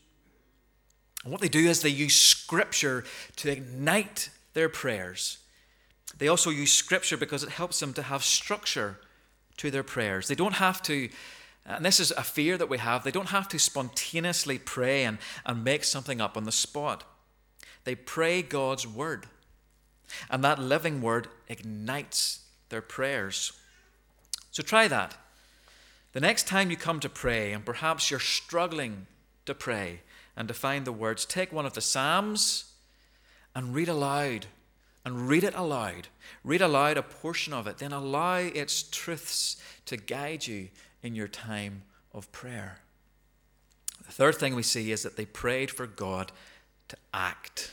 And 1.25 1.33
what 1.33 1.41
they 1.41 1.49
do 1.49 1.67
is 1.69 1.83
they 1.83 1.89
use 1.89 2.15
scripture 2.15 3.05
to 3.37 3.51
ignite 3.51 4.31
their 4.55 4.69
prayers. 4.69 5.39
They 6.19 6.29
also 6.29 6.51
use 6.51 6.73
scripture 6.73 7.17
because 7.17 7.43
it 7.43 7.51
helps 7.51 7.81
them 7.81 7.93
to 7.95 8.03
have 8.03 8.23
structure 8.23 9.01
to 9.57 9.71
their 9.71 9.83
prayers. 9.83 10.29
They 10.29 10.35
don't 10.35 10.55
have 10.55 10.83
to 10.83 11.09
and 11.67 11.85
this 11.85 11.99
is 11.99 12.13
a 12.13 12.23
fear 12.23 12.57
that 12.57 12.69
we 12.69 12.79
have. 12.79 13.03
They 13.03 13.11
don't 13.11 13.31
have 13.31 13.49
to 13.49 13.59
spontaneously 13.59 14.59
pray 14.59 15.05
and, 15.05 15.19
and 15.45 15.65
make 15.65 15.83
something 15.83 16.21
up 16.21 16.37
on 16.37 16.45
the 16.45 16.53
spot. 16.53 17.03
They 17.85 17.97
pray 17.97 18.41
God's 18.43 18.87
word. 18.87 19.27
And 20.31 20.45
that 20.45 20.61
living 20.61 21.03
word 21.03 21.27
ignites 21.49 22.45
their 22.69 22.81
prayers. 22.81 23.53
So 24.53 24.63
try 24.63 24.87
that. 24.87 25.17
The 26.13 26.21
next 26.21 26.47
time 26.47 26.71
you 26.71 26.77
come 26.77 27.01
to 27.01 27.09
pray, 27.09 27.53
and 27.53 27.65
perhaps 27.65 28.11
you're 28.11 28.21
struggling 28.21 29.09
to 29.45 29.55
pray 29.55 30.01
and 30.37 30.47
to 30.49 30.55
find 30.55 30.85
the 30.85 30.93
words, 30.93 31.25
take 31.25 31.53
one 31.53 31.67
of 31.67 31.73
the 31.73 31.81
Psalms 31.81 32.73
and 33.55 33.75
read 33.75 33.89
aloud. 33.89 34.47
And 35.05 35.29
read 35.29 35.45
it 35.45 35.55
aloud. 35.55 36.09
Read 36.43 36.61
aloud 36.61 36.97
a 36.97 37.03
portion 37.03 37.53
of 37.53 37.69
it. 37.69 37.79
Then 37.79 37.93
allow 37.93 38.39
its 38.39 38.83
truths 38.83 39.57
to 39.85 39.97
guide 39.97 40.49
you 40.49 40.69
in 41.07 41.15
your 41.15 41.29
time 41.29 41.83
of 42.13 42.31
prayer. 42.33 42.81
The 44.05 44.13
third 44.13 44.35
thing 44.35 44.55
we 44.55 44.63
see 44.63 44.93
is 44.93 45.03
that 45.05 45.17
they 45.17 45.25
prayed 45.25 45.71
for 45.71 45.87
God 45.87 46.33
to 46.89 46.97
act. 47.15 47.71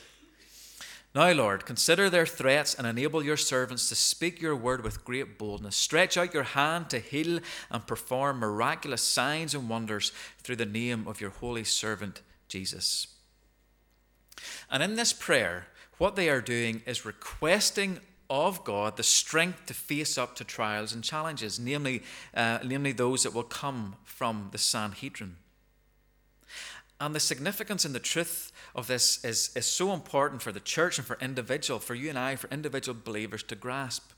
Now, 1.16 1.32
Lord, 1.32 1.66
consider 1.66 2.10
their 2.10 2.26
threats 2.26 2.74
and 2.74 2.88
enable 2.88 3.24
your 3.24 3.38
servants 3.38 3.88
to 3.90 3.96
speak 3.96 4.42
your 4.42 4.56
word 4.56 4.84
with 4.84 5.06
great 5.06 5.38
boldness. 5.38 5.76
Stretch 5.76 6.18
out 6.18 6.34
your 6.34 6.44
hand 6.44 6.90
to 6.90 7.00
heal 7.00 7.40
and 7.70 7.86
perform 7.86 8.40
miraculous 8.40 9.04
signs 9.04 9.54
and 9.54 9.70
wonders 9.70 10.12
through 10.40 10.56
the 10.56 10.66
name 10.66 11.08
of 11.08 11.22
your 11.22 11.30
holy 11.30 11.64
servant, 11.64 12.22
Jesus. 12.48 13.08
And 14.72 14.82
in 14.82 14.96
this 14.96 15.14
prayer, 15.14 15.68
what 16.00 16.16
they 16.16 16.30
are 16.30 16.42
doing 16.42 16.82
is 16.88 17.06
requesting 17.06 18.00
of 18.30 18.64
God 18.64 18.98
the 18.98 19.04
strength 19.04 19.66
to 19.68 19.74
face 19.74 20.18
up 20.18 20.36
to 20.36 20.44
trials 20.44 20.94
and 20.94 21.04
challenges, 21.04 21.60
namely, 21.60 22.04
uh, 22.34 22.60
namely 22.64 22.92
those 22.92 23.24
that 23.24 23.34
will 23.34 23.44
come 23.44 23.96
from 24.04 24.50
the 24.52 24.58
Sanhedrin. 24.58 25.38
And 27.00 27.14
the 27.14 27.20
significance 27.20 27.84
and 27.84 27.94
the 27.94 28.00
truth 28.00 28.52
of 28.76 28.88
this 28.88 29.24
is, 29.26 29.52
is 29.56 29.66
so 29.66 29.94
important 29.94 30.42
for 30.42 30.52
the 30.52 30.60
church 30.60 30.98
and 30.98 31.06
for 31.06 31.18
individual, 31.20 31.80
for 31.80 31.96
you 31.96 32.10
and 32.10 32.18
I, 32.18 32.36
for 32.36 32.50
individual 32.50 32.98
believers 33.04 33.44
to 33.44 33.56
grasp. 33.56 34.12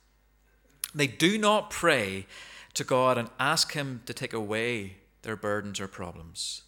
They 0.93 1.07
do 1.07 1.37
not 1.37 1.71
pray 1.71 2.27
to 2.75 2.83
God 2.83 3.17
and 3.17 3.29
ask 3.39 3.73
Him 3.73 4.01
to 4.05 4.13
take 4.13 4.33
away 4.33 4.97
their 5.23 5.35
burdens 5.35 5.79
or 5.79 5.87
problems. 5.87 6.61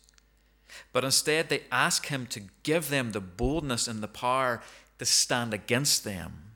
But 0.92 1.04
instead, 1.04 1.50
they 1.50 1.64
ask 1.72 2.08
Him 2.08 2.26
to 2.28 2.42
give 2.64 2.90
them 2.90 3.12
the 3.12 3.22
boldness 3.22 3.88
and 3.88 4.02
the 4.02 4.08
power 4.08 4.62
to 5.00 5.06
stand 5.06 5.54
against 5.54 6.04
them 6.04 6.47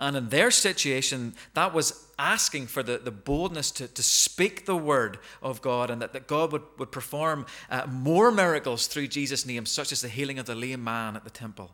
and 0.00 0.16
in 0.16 0.28
their 0.28 0.50
situation, 0.50 1.34
that 1.54 1.74
was 1.74 2.06
asking 2.18 2.66
for 2.66 2.82
the, 2.82 2.98
the 2.98 3.10
boldness 3.10 3.70
to, 3.72 3.88
to 3.88 4.02
speak 4.02 4.66
the 4.66 4.76
word 4.76 5.18
of 5.42 5.60
God 5.60 5.90
and 5.90 6.00
that, 6.02 6.12
that 6.12 6.26
God 6.26 6.52
would, 6.52 6.62
would 6.78 6.92
perform 6.92 7.46
uh, 7.70 7.86
more 7.88 8.30
miracles 8.30 8.86
through 8.86 9.08
Jesus' 9.08 9.46
name, 9.46 9.66
such 9.66 9.92
as 9.92 10.00
the 10.00 10.08
healing 10.08 10.38
of 10.38 10.46
the 10.46 10.54
lame 10.54 10.84
man 10.84 11.16
at 11.16 11.24
the 11.24 11.30
temple. 11.30 11.72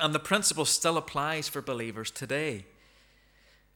And 0.00 0.14
the 0.14 0.20
principle 0.20 0.64
still 0.64 0.96
applies 0.96 1.48
for 1.48 1.60
believers 1.60 2.10
today. 2.10 2.64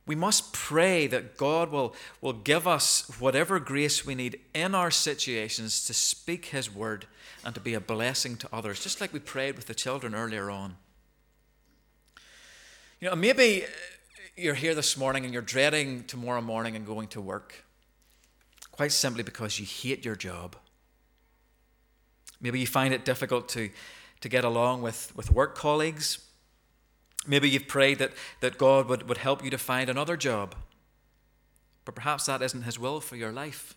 We 0.04 0.14
must 0.14 0.52
pray 0.52 1.06
that 1.08 1.36
God 1.36 1.70
will, 1.70 1.94
will 2.20 2.32
give 2.32 2.66
us 2.66 3.08
whatever 3.20 3.60
grace 3.60 4.04
we 4.04 4.14
need 4.14 4.40
in 4.52 4.74
our 4.74 4.90
situations 4.90 5.84
to 5.84 5.94
speak 5.94 6.46
His 6.46 6.72
word 6.72 7.06
and 7.44 7.54
to 7.54 7.60
be 7.60 7.74
a 7.74 7.80
blessing 7.80 8.36
to 8.38 8.48
others, 8.52 8.82
just 8.82 9.00
like 9.00 9.12
we 9.12 9.20
prayed 9.20 9.56
with 9.56 9.66
the 9.66 9.74
children 9.74 10.14
earlier 10.14 10.50
on. 10.50 10.76
You 13.02 13.10
know, 13.10 13.16
maybe 13.16 13.64
uh, 13.64 13.66
you're 14.36 14.54
here 14.54 14.76
this 14.76 14.96
morning 14.96 15.24
and 15.24 15.32
you're 15.32 15.42
dreading 15.42 16.04
tomorrow 16.04 16.40
morning 16.40 16.76
and 16.76 16.86
going 16.86 17.08
to 17.08 17.20
work, 17.20 17.64
quite 18.70 18.92
simply 18.92 19.24
because 19.24 19.58
you 19.58 19.66
hate 19.66 20.04
your 20.04 20.14
job. 20.14 20.54
Maybe 22.40 22.60
you 22.60 22.66
find 22.68 22.94
it 22.94 23.04
difficult 23.04 23.48
to, 23.48 23.70
to 24.20 24.28
get 24.28 24.44
along 24.44 24.82
with, 24.82 25.12
with 25.16 25.32
work 25.32 25.56
colleagues. 25.58 26.24
Maybe 27.26 27.50
you've 27.50 27.66
prayed 27.66 27.98
that, 27.98 28.12
that 28.38 28.56
God 28.56 28.88
would, 28.88 29.08
would 29.08 29.18
help 29.18 29.42
you 29.42 29.50
to 29.50 29.58
find 29.58 29.90
another 29.90 30.16
job. 30.16 30.54
But 31.84 31.96
perhaps 31.96 32.26
that 32.26 32.40
isn't 32.40 32.62
His 32.62 32.78
will 32.78 33.00
for 33.00 33.16
your 33.16 33.32
life. 33.32 33.74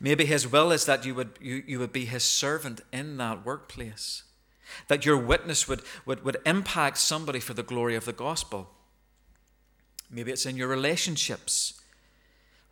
Maybe 0.00 0.24
His 0.24 0.48
will 0.48 0.72
is 0.72 0.86
that 0.86 1.06
you 1.06 1.14
would, 1.14 1.38
you, 1.40 1.62
you 1.68 1.78
would 1.78 1.92
be 1.92 2.06
His 2.06 2.24
servant 2.24 2.80
in 2.92 3.16
that 3.18 3.46
workplace, 3.46 4.24
that 4.88 5.04
your 5.04 5.16
witness 5.16 5.68
would, 5.68 5.82
would, 6.06 6.24
would 6.24 6.38
impact 6.46 6.98
somebody 6.98 7.40
for 7.40 7.54
the 7.54 7.62
glory 7.62 7.94
of 7.94 8.04
the 8.04 8.12
gospel. 8.12 8.70
Maybe 10.10 10.30
it's 10.30 10.46
in 10.46 10.56
your 10.56 10.68
relationships. 10.68 11.80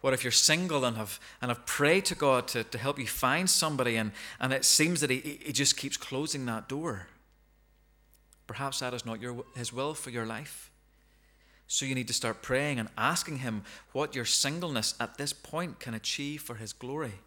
What 0.00 0.14
if 0.14 0.25
you're 0.25 0.30
single 0.30 0.85
and 0.85 0.97
have, 0.97 1.21
and 1.42 1.50
have 1.50 1.66
prayed 1.66 2.07
to 2.07 2.14
God 2.14 2.49
to, 2.49 2.64
to 2.64 2.78
help 2.78 2.99
you 2.99 3.07
find 3.07 3.49
somebody, 3.49 3.97
and, 3.97 4.12
and 4.38 4.52
it 4.52 4.64
seems 4.64 5.00
that 5.00 5.11
he, 5.11 5.40
he 5.42 5.52
just 5.52 5.76
keeps 5.76 5.97
closing 5.97 6.47
that 6.47 6.69
door? 6.69 7.09
Perhaps 8.47 8.80
that 8.80 8.95
is 8.95 9.07
not 9.07 9.21
your, 9.21 9.45
His 9.54 9.73
will 9.73 9.95
for 9.95 10.11
your 10.11 10.26
life. 10.26 10.73
So 11.69 11.87
you 11.87 11.95
need 11.95 12.09
to 12.09 12.12
start 12.12 12.42
praying 12.42 12.80
and 12.80 12.88
asking 12.99 13.38
Him 13.38 13.62
what 13.92 14.16
your 14.16 14.25
singleness 14.25 14.97
at 14.99 15.19
this 15.19 15.33
point 15.33 15.78
can 15.78 15.95
achieve 15.95 16.42
for 16.42 16.57
His 16.57 16.73
glory. 16.73 17.21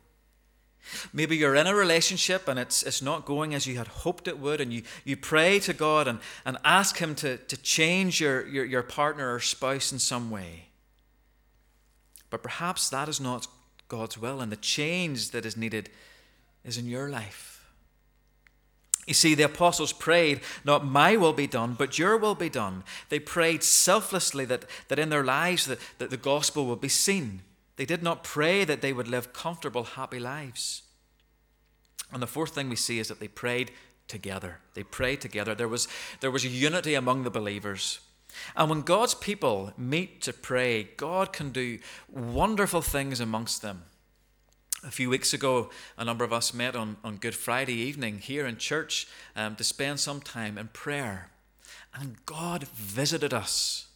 Maybe 1.14 1.38
you're 1.38 1.56
in 1.56 1.68
a 1.68 1.76
relationship 1.76 2.48
and 2.48 2.60
it's, 2.60 2.84
it's 2.84 3.02
not 3.02 3.26
going 3.26 3.54
as 3.54 3.66
you 3.66 3.78
had 3.78 3.88
hoped 3.88 4.28
it 4.28 4.40
would, 4.40 4.62
and 4.62 4.74
you, 4.74 4.84
you 5.06 5.18
pray 5.18 5.60
to 5.60 5.74
God 5.74 6.08
and, 6.08 6.20
and 6.46 6.58
ask 6.64 6.98
Him 6.98 7.16
to, 7.16 7.38
to 7.38 7.58
change 7.58 8.20
your, 8.20 8.48
your, 8.48 8.66
your 8.66 8.84
partner 8.84 9.34
or 9.34 9.40
spouse 9.40 9.92
in 9.92 10.00
some 10.00 10.30
way. 10.30 10.66
But 12.30 12.44
perhaps 12.44 12.90
that 12.90 13.08
is 13.08 13.22
not 13.22 13.48
God's 13.88 14.18
will, 14.18 14.42
and 14.42 14.52
the 14.52 14.58
change 14.58 15.32
that 15.32 15.46
is 15.46 15.56
needed 15.56 15.90
is 16.64 16.78
in 16.78 16.88
your 16.88 17.10
life. 17.10 17.54
You 19.06 19.14
see, 19.14 19.36
the 19.36 19.44
apostles 19.44 19.92
prayed, 19.92 20.40
not 20.64 20.86
my 20.86 21.18
will 21.18 21.34
be 21.34 21.48
done, 21.48 21.74
but 21.74 22.00
your 22.00 22.18
will 22.18 22.36
be 22.36 22.50
done. 22.50 22.84
They 23.10 23.20
prayed 23.20 23.64
selflessly 23.64 24.46
that, 24.46 24.66
that 24.88 25.00
in 25.00 25.10
their 25.10 25.24
lives 25.24 25.66
that, 25.66 25.80
that 25.98 26.10
the 26.10 26.18
gospel 26.18 26.66
would 26.68 26.80
be 26.82 26.90
seen. 26.90 27.42
They 27.76 27.86
did 27.86 28.04
not 28.04 28.24
pray 28.24 28.66
that 28.66 28.82
they 28.82 28.94
would 28.94 29.08
live 29.08 29.34
comfortable, 29.34 29.84
happy 29.84 30.20
lives. 30.20 30.84
And 32.12 32.22
the 32.22 32.28
fourth 32.28 32.54
thing 32.54 32.70
we 32.70 32.76
see 32.76 33.00
is 33.00 33.08
that 33.08 33.20
they 33.20 33.28
prayed 33.28 33.72
together. 34.08 34.60
They 34.76 34.84
prayed 34.84 35.22
together. 35.22 35.56
There 35.56 35.68
was, 35.68 35.88
there 36.20 36.32
was 36.32 36.46
unity 36.46 36.94
among 36.94 37.24
the 37.24 37.32
believers. 37.32 38.00
And 38.56 38.70
when 38.70 38.82
God's 38.82 39.16
people 39.16 39.74
meet 39.78 40.22
to 40.22 40.34
pray, 40.34 40.90
God 40.98 41.34
can 41.34 41.52
do 41.52 41.80
wonderful 42.10 42.82
things 42.82 43.20
amongst 43.20 43.62
them. 43.62 43.84
A 44.84 44.92
few 44.92 45.10
weeks 45.10 45.34
ago, 45.34 45.70
a 45.98 46.04
number 46.04 46.26
of 46.26 46.34
us 46.34 46.54
met 46.54 46.76
on, 46.76 46.98
on 47.04 47.16
Good 47.16 47.36
Friday 47.36 47.76
evening 47.76 48.20
here 48.20 48.46
in 48.46 48.58
church 48.58 49.08
um, 49.36 49.56
to 49.56 49.64
spend 49.64 50.00
some 50.00 50.20
time 50.20 50.58
in 50.58 50.68
prayer. 50.68 51.30
And 51.94 52.26
God 52.26 52.68
visited 52.68 53.34
us. 53.34 53.88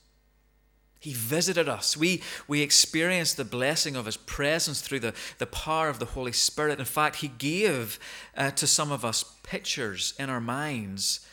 He 1.08 1.14
visited 1.14 1.70
us. 1.70 1.96
We, 1.96 2.22
we 2.50 2.62
experienced 2.62 3.38
the 3.38 3.46
blessing 3.46 3.96
of 3.96 4.08
His 4.08 4.18
presence 4.18 4.82
through 4.82 5.00
the, 5.00 5.14
the 5.38 5.46
power 5.46 5.88
of 5.88 6.00
the 6.00 6.06
Holy 6.08 6.34
Spirit. 6.34 6.80
In 6.80 6.86
fact, 6.86 7.18
He 7.18 7.30
gave 7.30 7.98
uh, 8.36 8.52
to 8.52 8.68
some 8.68 8.92
of 8.92 9.06
us 9.06 9.24
pictures 9.42 10.14
in 10.20 10.30
our 10.30 10.42
minds 10.42 11.26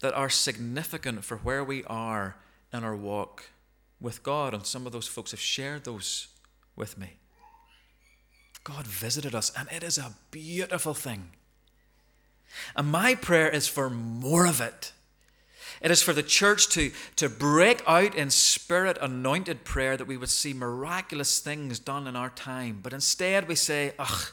that 0.00 0.12
are 0.12 0.28
significant 0.28 1.24
for 1.24 1.38
where 1.38 1.64
we 1.64 1.84
are 1.84 2.36
in 2.70 2.84
our 2.84 2.94
walk 2.94 3.44
with 3.98 4.22
God. 4.22 4.52
And 4.52 4.66
some 4.66 4.84
of 4.84 4.92
those 4.92 5.08
folks 5.08 5.30
have 5.30 5.40
shared 5.40 5.84
those 5.84 6.26
with 6.76 6.98
me. 6.98 7.14
God 8.62 8.86
visited 8.86 9.34
us, 9.34 9.50
and 9.56 9.70
it 9.72 9.82
is 9.82 9.96
a 9.96 10.16
beautiful 10.30 10.92
thing. 10.92 11.30
And 12.76 12.92
my 12.92 13.14
prayer 13.14 13.48
is 13.48 13.68
for 13.68 13.88
more 13.88 14.44
of 14.44 14.60
it. 14.60 14.92
It 15.80 15.90
is 15.90 16.02
for 16.02 16.12
the 16.12 16.22
church 16.22 16.68
to, 16.70 16.90
to 17.16 17.28
break 17.28 17.82
out 17.86 18.14
in 18.14 18.30
spirit 18.30 18.98
anointed 19.00 19.64
prayer 19.64 19.96
that 19.96 20.06
we 20.06 20.16
would 20.16 20.30
see 20.30 20.52
miraculous 20.52 21.38
things 21.38 21.78
done 21.78 22.06
in 22.06 22.16
our 22.16 22.30
time. 22.30 22.80
But 22.82 22.92
instead, 22.92 23.48
we 23.48 23.54
say, 23.54 23.92
ugh, 23.98 24.32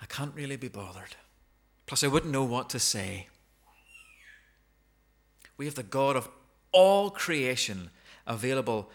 I 0.00 0.06
can't 0.06 0.34
really 0.34 0.56
be 0.56 0.68
bothered. 0.68 1.16
Plus, 1.86 2.02
I 2.02 2.08
wouldn't 2.08 2.32
know 2.32 2.44
what 2.44 2.70
to 2.70 2.78
say. 2.78 3.28
We 5.56 5.66
have 5.66 5.74
the 5.74 5.82
God 5.82 6.16
of 6.16 6.28
all 6.72 7.10
creation 7.10 7.90
available 8.26 8.90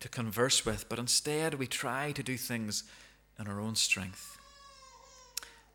to 0.00 0.08
converse 0.08 0.64
with, 0.64 0.88
but 0.88 0.98
instead 0.98 1.54
we 1.54 1.66
try 1.66 2.12
to 2.12 2.22
do 2.22 2.36
things 2.36 2.84
in 3.38 3.46
our 3.46 3.60
own 3.60 3.74
strength. 3.74 4.38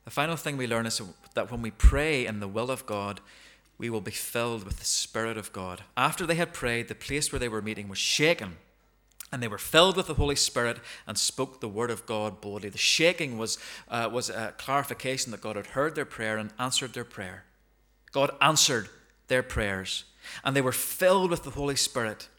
The 0.05 0.11
final 0.11 0.35
thing 0.35 0.57
we 0.57 0.67
learn 0.67 0.85
is 0.85 1.01
that 1.33 1.49
when 1.49 1.61
we 1.61 1.71
pray 1.71 2.25
in 2.25 2.39
the 2.39 2.47
will 2.47 2.69
of 2.69 2.85
God, 2.85 3.21
we 3.77 3.89
will 3.89 4.01
be 4.01 4.11
filled 4.11 4.63
with 4.63 4.79
the 4.79 4.85
Spirit 4.85 5.37
of 5.37 5.51
God. 5.51 5.83
After 5.97 6.25
they 6.25 6.35
had 6.35 6.53
prayed, 6.53 6.87
the 6.87 6.95
place 6.95 7.31
where 7.31 7.39
they 7.39 7.49
were 7.49 7.61
meeting 7.61 7.89
was 7.89 7.97
shaken, 7.97 8.57
and 9.31 9.41
they 9.41 9.47
were 9.47 9.57
filled 9.57 9.97
with 9.97 10.07
the 10.07 10.13
Holy 10.13 10.35
Spirit 10.35 10.77
and 11.07 11.17
spoke 11.17 11.59
the 11.59 11.67
word 11.67 11.89
of 11.89 12.05
God 12.05 12.39
boldly. 12.39 12.69
The 12.69 12.77
shaking 12.77 13.37
was, 13.37 13.57
uh, 13.89 14.09
was 14.11 14.29
a 14.29 14.53
clarification 14.57 15.31
that 15.31 15.41
God 15.41 15.55
had 15.55 15.67
heard 15.67 15.95
their 15.95 16.05
prayer 16.05 16.37
and 16.37 16.51
answered 16.59 16.93
their 16.93 17.03
prayer. 17.03 17.45
God 18.11 18.29
answered 18.39 18.89
their 19.27 19.41
prayers, 19.41 20.03
and 20.43 20.55
they 20.55 20.61
were 20.61 20.71
filled 20.71 21.31
with 21.31 21.43
the 21.43 21.49
Holy 21.49 21.75
Spirit. 21.75 22.29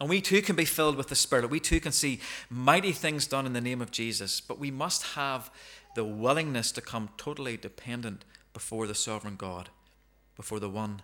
And 0.00 0.08
we 0.08 0.22
too 0.22 0.40
can 0.40 0.56
be 0.56 0.64
filled 0.64 0.96
with 0.96 1.08
the 1.08 1.14
Spirit. 1.14 1.50
We 1.50 1.60
too 1.60 1.78
can 1.78 1.92
see 1.92 2.20
mighty 2.48 2.92
things 2.92 3.26
done 3.26 3.44
in 3.44 3.52
the 3.52 3.60
name 3.60 3.82
of 3.82 3.90
Jesus, 3.90 4.40
but 4.40 4.58
we 4.58 4.70
must 4.70 5.02
have 5.14 5.50
the 5.94 6.04
willingness 6.04 6.72
to 6.72 6.80
come 6.80 7.10
totally 7.18 7.58
dependent 7.58 8.24
before 8.54 8.86
the 8.86 8.94
sovereign 8.94 9.36
God 9.36 9.68
before 10.36 10.60
the 10.60 10.68
one 10.68 11.02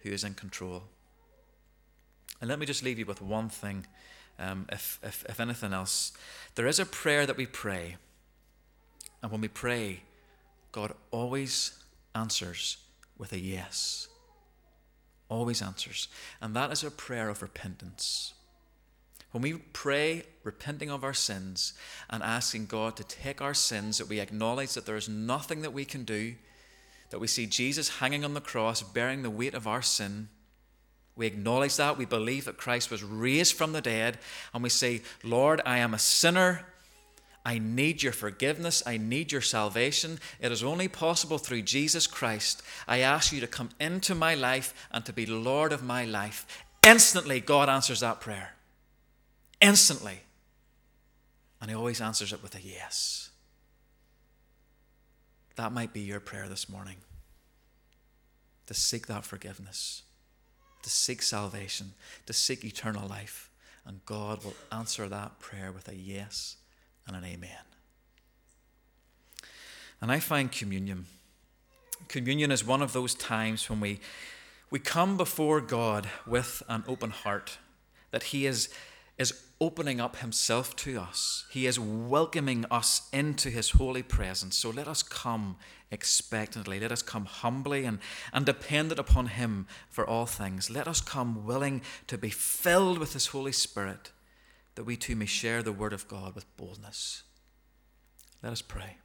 who 0.00 0.10
is 0.10 0.24
in 0.24 0.34
control. 0.34 0.84
And 2.40 2.48
let 2.48 2.58
me 2.58 2.66
just 2.66 2.82
leave 2.82 2.98
you 2.98 3.06
with 3.06 3.22
one 3.22 3.48
thing, 3.48 3.86
um, 4.38 4.66
if, 4.70 4.98
if, 5.02 5.24
if 5.28 5.38
anything 5.38 5.72
else. 5.72 6.12
There 6.54 6.66
is 6.66 6.78
a 6.78 6.86
prayer 6.86 7.26
that 7.26 7.36
we 7.36 7.46
pray, 7.46 7.96
and 9.22 9.30
when 9.30 9.40
we 9.40 9.48
pray, 9.48 10.02
God 10.72 10.92
always 11.10 11.78
answers 12.14 12.78
with 13.16 13.32
a 13.32 13.38
yes. 13.38 14.08
Always 15.28 15.62
answers. 15.62 16.08
And 16.40 16.56
that 16.56 16.72
is 16.72 16.82
a 16.82 16.90
prayer 16.90 17.28
of 17.28 17.40
repentance. 17.40 18.34
When 19.30 19.42
we 19.42 19.54
pray, 19.54 20.24
repenting 20.44 20.90
of 20.90 21.04
our 21.04 21.14
sins 21.14 21.72
and 22.10 22.22
asking 22.22 22.66
God 22.66 22.96
to 22.96 23.04
take 23.04 23.40
our 23.40 23.54
sins, 23.54 23.98
that 23.98 24.08
we 24.08 24.20
acknowledge 24.20 24.74
that 24.74 24.84
there 24.84 24.96
is 24.96 25.08
nothing 25.08 25.62
that 25.62 25.72
we 25.72 25.84
can 25.84 26.04
do 26.04 26.34
that 27.12 27.20
we 27.20 27.26
see 27.26 27.44
Jesus 27.44 27.98
hanging 27.98 28.24
on 28.24 28.32
the 28.32 28.40
cross, 28.40 28.82
bearing 28.82 29.22
the 29.22 29.28
weight 29.28 29.52
of 29.52 29.66
our 29.66 29.82
sin. 29.82 30.28
We 31.14 31.26
acknowledge 31.26 31.76
that. 31.76 31.98
We 31.98 32.06
believe 32.06 32.46
that 32.46 32.56
Christ 32.56 32.90
was 32.90 33.04
raised 33.04 33.54
from 33.54 33.72
the 33.72 33.82
dead. 33.82 34.18
And 34.54 34.62
we 34.62 34.70
say, 34.70 35.02
Lord, 35.22 35.60
I 35.66 35.76
am 35.76 35.92
a 35.92 35.98
sinner. 35.98 36.64
I 37.44 37.58
need 37.58 38.02
your 38.02 38.14
forgiveness. 38.14 38.82
I 38.86 38.96
need 38.96 39.30
your 39.30 39.42
salvation. 39.42 40.20
It 40.40 40.52
is 40.52 40.64
only 40.64 40.88
possible 40.88 41.36
through 41.36 41.62
Jesus 41.62 42.06
Christ. 42.06 42.62
I 42.88 43.00
ask 43.00 43.30
you 43.30 43.40
to 43.40 43.46
come 43.46 43.68
into 43.78 44.14
my 44.14 44.34
life 44.34 44.72
and 44.90 45.04
to 45.04 45.12
be 45.12 45.26
Lord 45.26 45.70
of 45.74 45.82
my 45.82 46.06
life. 46.06 46.46
Instantly, 46.82 47.40
God 47.40 47.68
answers 47.68 48.00
that 48.00 48.22
prayer. 48.22 48.54
Instantly. 49.60 50.20
And 51.60 51.70
He 51.70 51.76
always 51.76 52.00
answers 52.00 52.32
it 52.32 52.42
with 52.42 52.54
a 52.54 52.62
yes. 52.62 53.31
That 55.56 55.72
might 55.72 55.92
be 55.92 56.00
your 56.00 56.20
prayer 56.20 56.48
this 56.48 56.68
morning 56.68 56.96
to 58.66 58.74
seek 58.74 59.06
that 59.06 59.24
forgiveness, 59.24 60.02
to 60.82 60.90
seek 60.90 61.22
salvation, 61.22 61.92
to 62.26 62.32
seek 62.32 62.64
eternal 62.64 63.08
life. 63.08 63.50
And 63.84 64.04
God 64.06 64.44
will 64.44 64.54
answer 64.70 65.08
that 65.08 65.40
prayer 65.40 65.72
with 65.72 65.88
a 65.88 65.96
yes 65.96 66.56
and 67.06 67.16
an 67.16 67.24
amen. 67.24 67.50
And 70.00 70.10
I 70.10 70.20
find 70.20 70.50
communion. 70.50 71.06
Communion 72.08 72.50
is 72.50 72.64
one 72.64 72.82
of 72.82 72.92
those 72.92 73.14
times 73.14 73.68
when 73.68 73.80
we, 73.80 74.00
we 74.70 74.78
come 74.78 75.16
before 75.16 75.60
God 75.60 76.08
with 76.26 76.62
an 76.68 76.84
open 76.86 77.10
heart, 77.10 77.58
that 78.10 78.24
He 78.24 78.46
is 78.46 78.68
is 79.18 79.32
opening 79.62 80.00
up 80.00 80.16
himself 80.16 80.74
to 80.74 80.98
us. 80.98 81.46
He 81.48 81.66
is 81.66 81.78
welcoming 81.78 82.66
us 82.68 83.08
into 83.12 83.48
his 83.48 83.70
holy 83.70 84.02
presence. 84.02 84.56
So 84.56 84.70
let 84.70 84.88
us 84.88 85.04
come 85.04 85.56
expectantly. 85.92 86.80
Let 86.80 86.90
us 86.90 87.00
come 87.00 87.26
humbly 87.26 87.84
and, 87.84 88.00
and 88.32 88.44
dependent 88.44 88.98
upon 88.98 89.26
him 89.26 89.68
for 89.88 90.04
all 90.04 90.26
things. 90.26 90.68
Let 90.68 90.88
us 90.88 91.00
come 91.00 91.46
willing 91.46 91.82
to 92.08 92.18
be 92.18 92.28
filled 92.28 92.98
with 92.98 93.12
his 93.12 93.28
Holy 93.28 93.52
Spirit, 93.52 94.10
that 94.74 94.82
we 94.82 94.96
too 94.96 95.14
may 95.14 95.26
share 95.26 95.62
the 95.62 95.70
word 95.70 95.92
of 95.92 96.08
God 96.08 96.34
with 96.34 96.56
boldness. 96.56 97.22
Let 98.42 98.50
us 98.50 98.62
pray. 98.62 98.96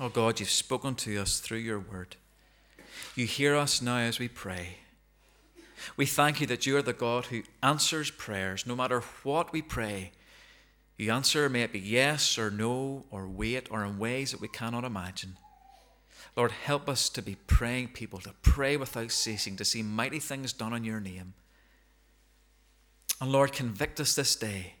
Oh 0.00 0.08
God, 0.08 0.40
you've 0.40 0.50
spoken 0.50 0.96
to 0.96 1.16
us 1.18 1.38
through 1.38 1.58
your 1.58 1.78
word. 1.78 2.16
You 3.14 3.26
hear 3.26 3.54
us 3.54 3.80
now 3.80 3.98
as 3.98 4.18
we 4.18 4.26
pray. 4.26 4.78
We 5.96 6.06
thank 6.06 6.40
you 6.40 6.46
that 6.48 6.66
you 6.66 6.76
are 6.76 6.82
the 6.82 6.92
God 6.92 7.26
who 7.26 7.42
answers 7.62 8.10
prayers 8.10 8.66
no 8.66 8.76
matter 8.76 9.00
what 9.22 9.52
we 9.52 9.62
pray. 9.62 10.12
You 10.96 11.12
answer, 11.12 11.48
may 11.48 11.62
it 11.62 11.72
be 11.72 11.80
yes 11.80 12.38
or 12.38 12.50
no, 12.50 13.04
or 13.10 13.26
wait, 13.26 13.68
or 13.70 13.84
in 13.84 13.98
ways 13.98 14.30
that 14.32 14.40
we 14.40 14.48
cannot 14.48 14.84
imagine. 14.84 15.36
Lord, 16.36 16.52
help 16.52 16.88
us 16.88 17.08
to 17.10 17.22
be 17.22 17.36
praying 17.46 17.88
people, 17.88 18.20
to 18.20 18.34
pray 18.42 18.76
without 18.76 19.10
ceasing, 19.10 19.56
to 19.56 19.64
see 19.64 19.82
mighty 19.82 20.18
things 20.18 20.52
done 20.52 20.72
in 20.72 20.84
your 20.84 21.00
name. 21.00 21.34
And 23.20 23.32
Lord, 23.32 23.52
convict 23.52 24.00
us 24.00 24.14
this 24.14 24.36
day 24.36 24.74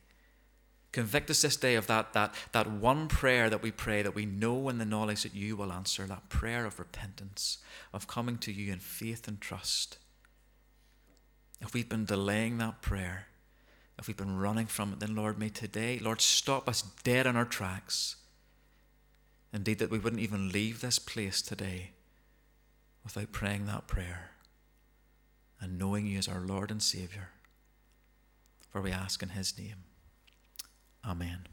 Convict 0.92 1.30
us 1.30 1.40
this 1.40 1.56
day 1.56 1.74
of 1.74 1.86
that, 1.86 2.12
that, 2.12 2.34
that 2.52 2.70
one 2.70 3.08
prayer 3.08 3.48
that 3.48 3.62
we 3.62 3.70
pray 3.70 4.02
that 4.02 4.14
we 4.14 4.26
know 4.26 4.68
in 4.68 4.76
the 4.76 4.84
knowledge 4.84 5.22
that 5.22 5.34
you 5.34 5.56
will 5.56 5.72
answer, 5.72 6.04
that 6.04 6.28
prayer 6.28 6.66
of 6.66 6.78
repentance, 6.78 7.58
of 7.94 8.06
coming 8.06 8.36
to 8.38 8.52
you 8.52 8.70
in 8.70 8.78
faith 8.78 9.26
and 9.26 9.40
trust. 9.40 9.96
If 11.62 11.74
we've 11.74 11.88
been 11.88 12.04
delaying 12.04 12.58
that 12.58 12.82
prayer, 12.82 13.28
if 13.98 14.08
we've 14.08 14.16
been 14.16 14.38
running 14.38 14.66
from 14.66 14.92
it, 14.92 15.00
then 15.00 15.14
Lord, 15.14 15.38
may 15.38 15.48
today, 15.48 15.98
Lord, 15.98 16.20
stop 16.20 16.68
us 16.68 16.82
dead 17.04 17.26
in 17.26 17.36
our 17.36 17.44
tracks. 17.44 18.16
Indeed, 19.52 19.78
that 19.78 19.90
we 19.90 19.98
wouldn't 19.98 20.22
even 20.22 20.50
leave 20.50 20.80
this 20.80 20.98
place 20.98 21.40
today 21.40 21.92
without 23.04 23.32
praying 23.32 23.66
that 23.66 23.86
prayer 23.86 24.30
and 25.60 25.78
knowing 25.78 26.06
you 26.06 26.18
as 26.18 26.26
our 26.26 26.40
Lord 26.40 26.70
and 26.70 26.82
Saviour. 26.82 27.30
For 28.70 28.80
we 28.80 28.90
ask 28.90 29.22
in 29.22 29.30
His 29.30 29.56
name. 29.56 29.84
Amen. 31.04 31.46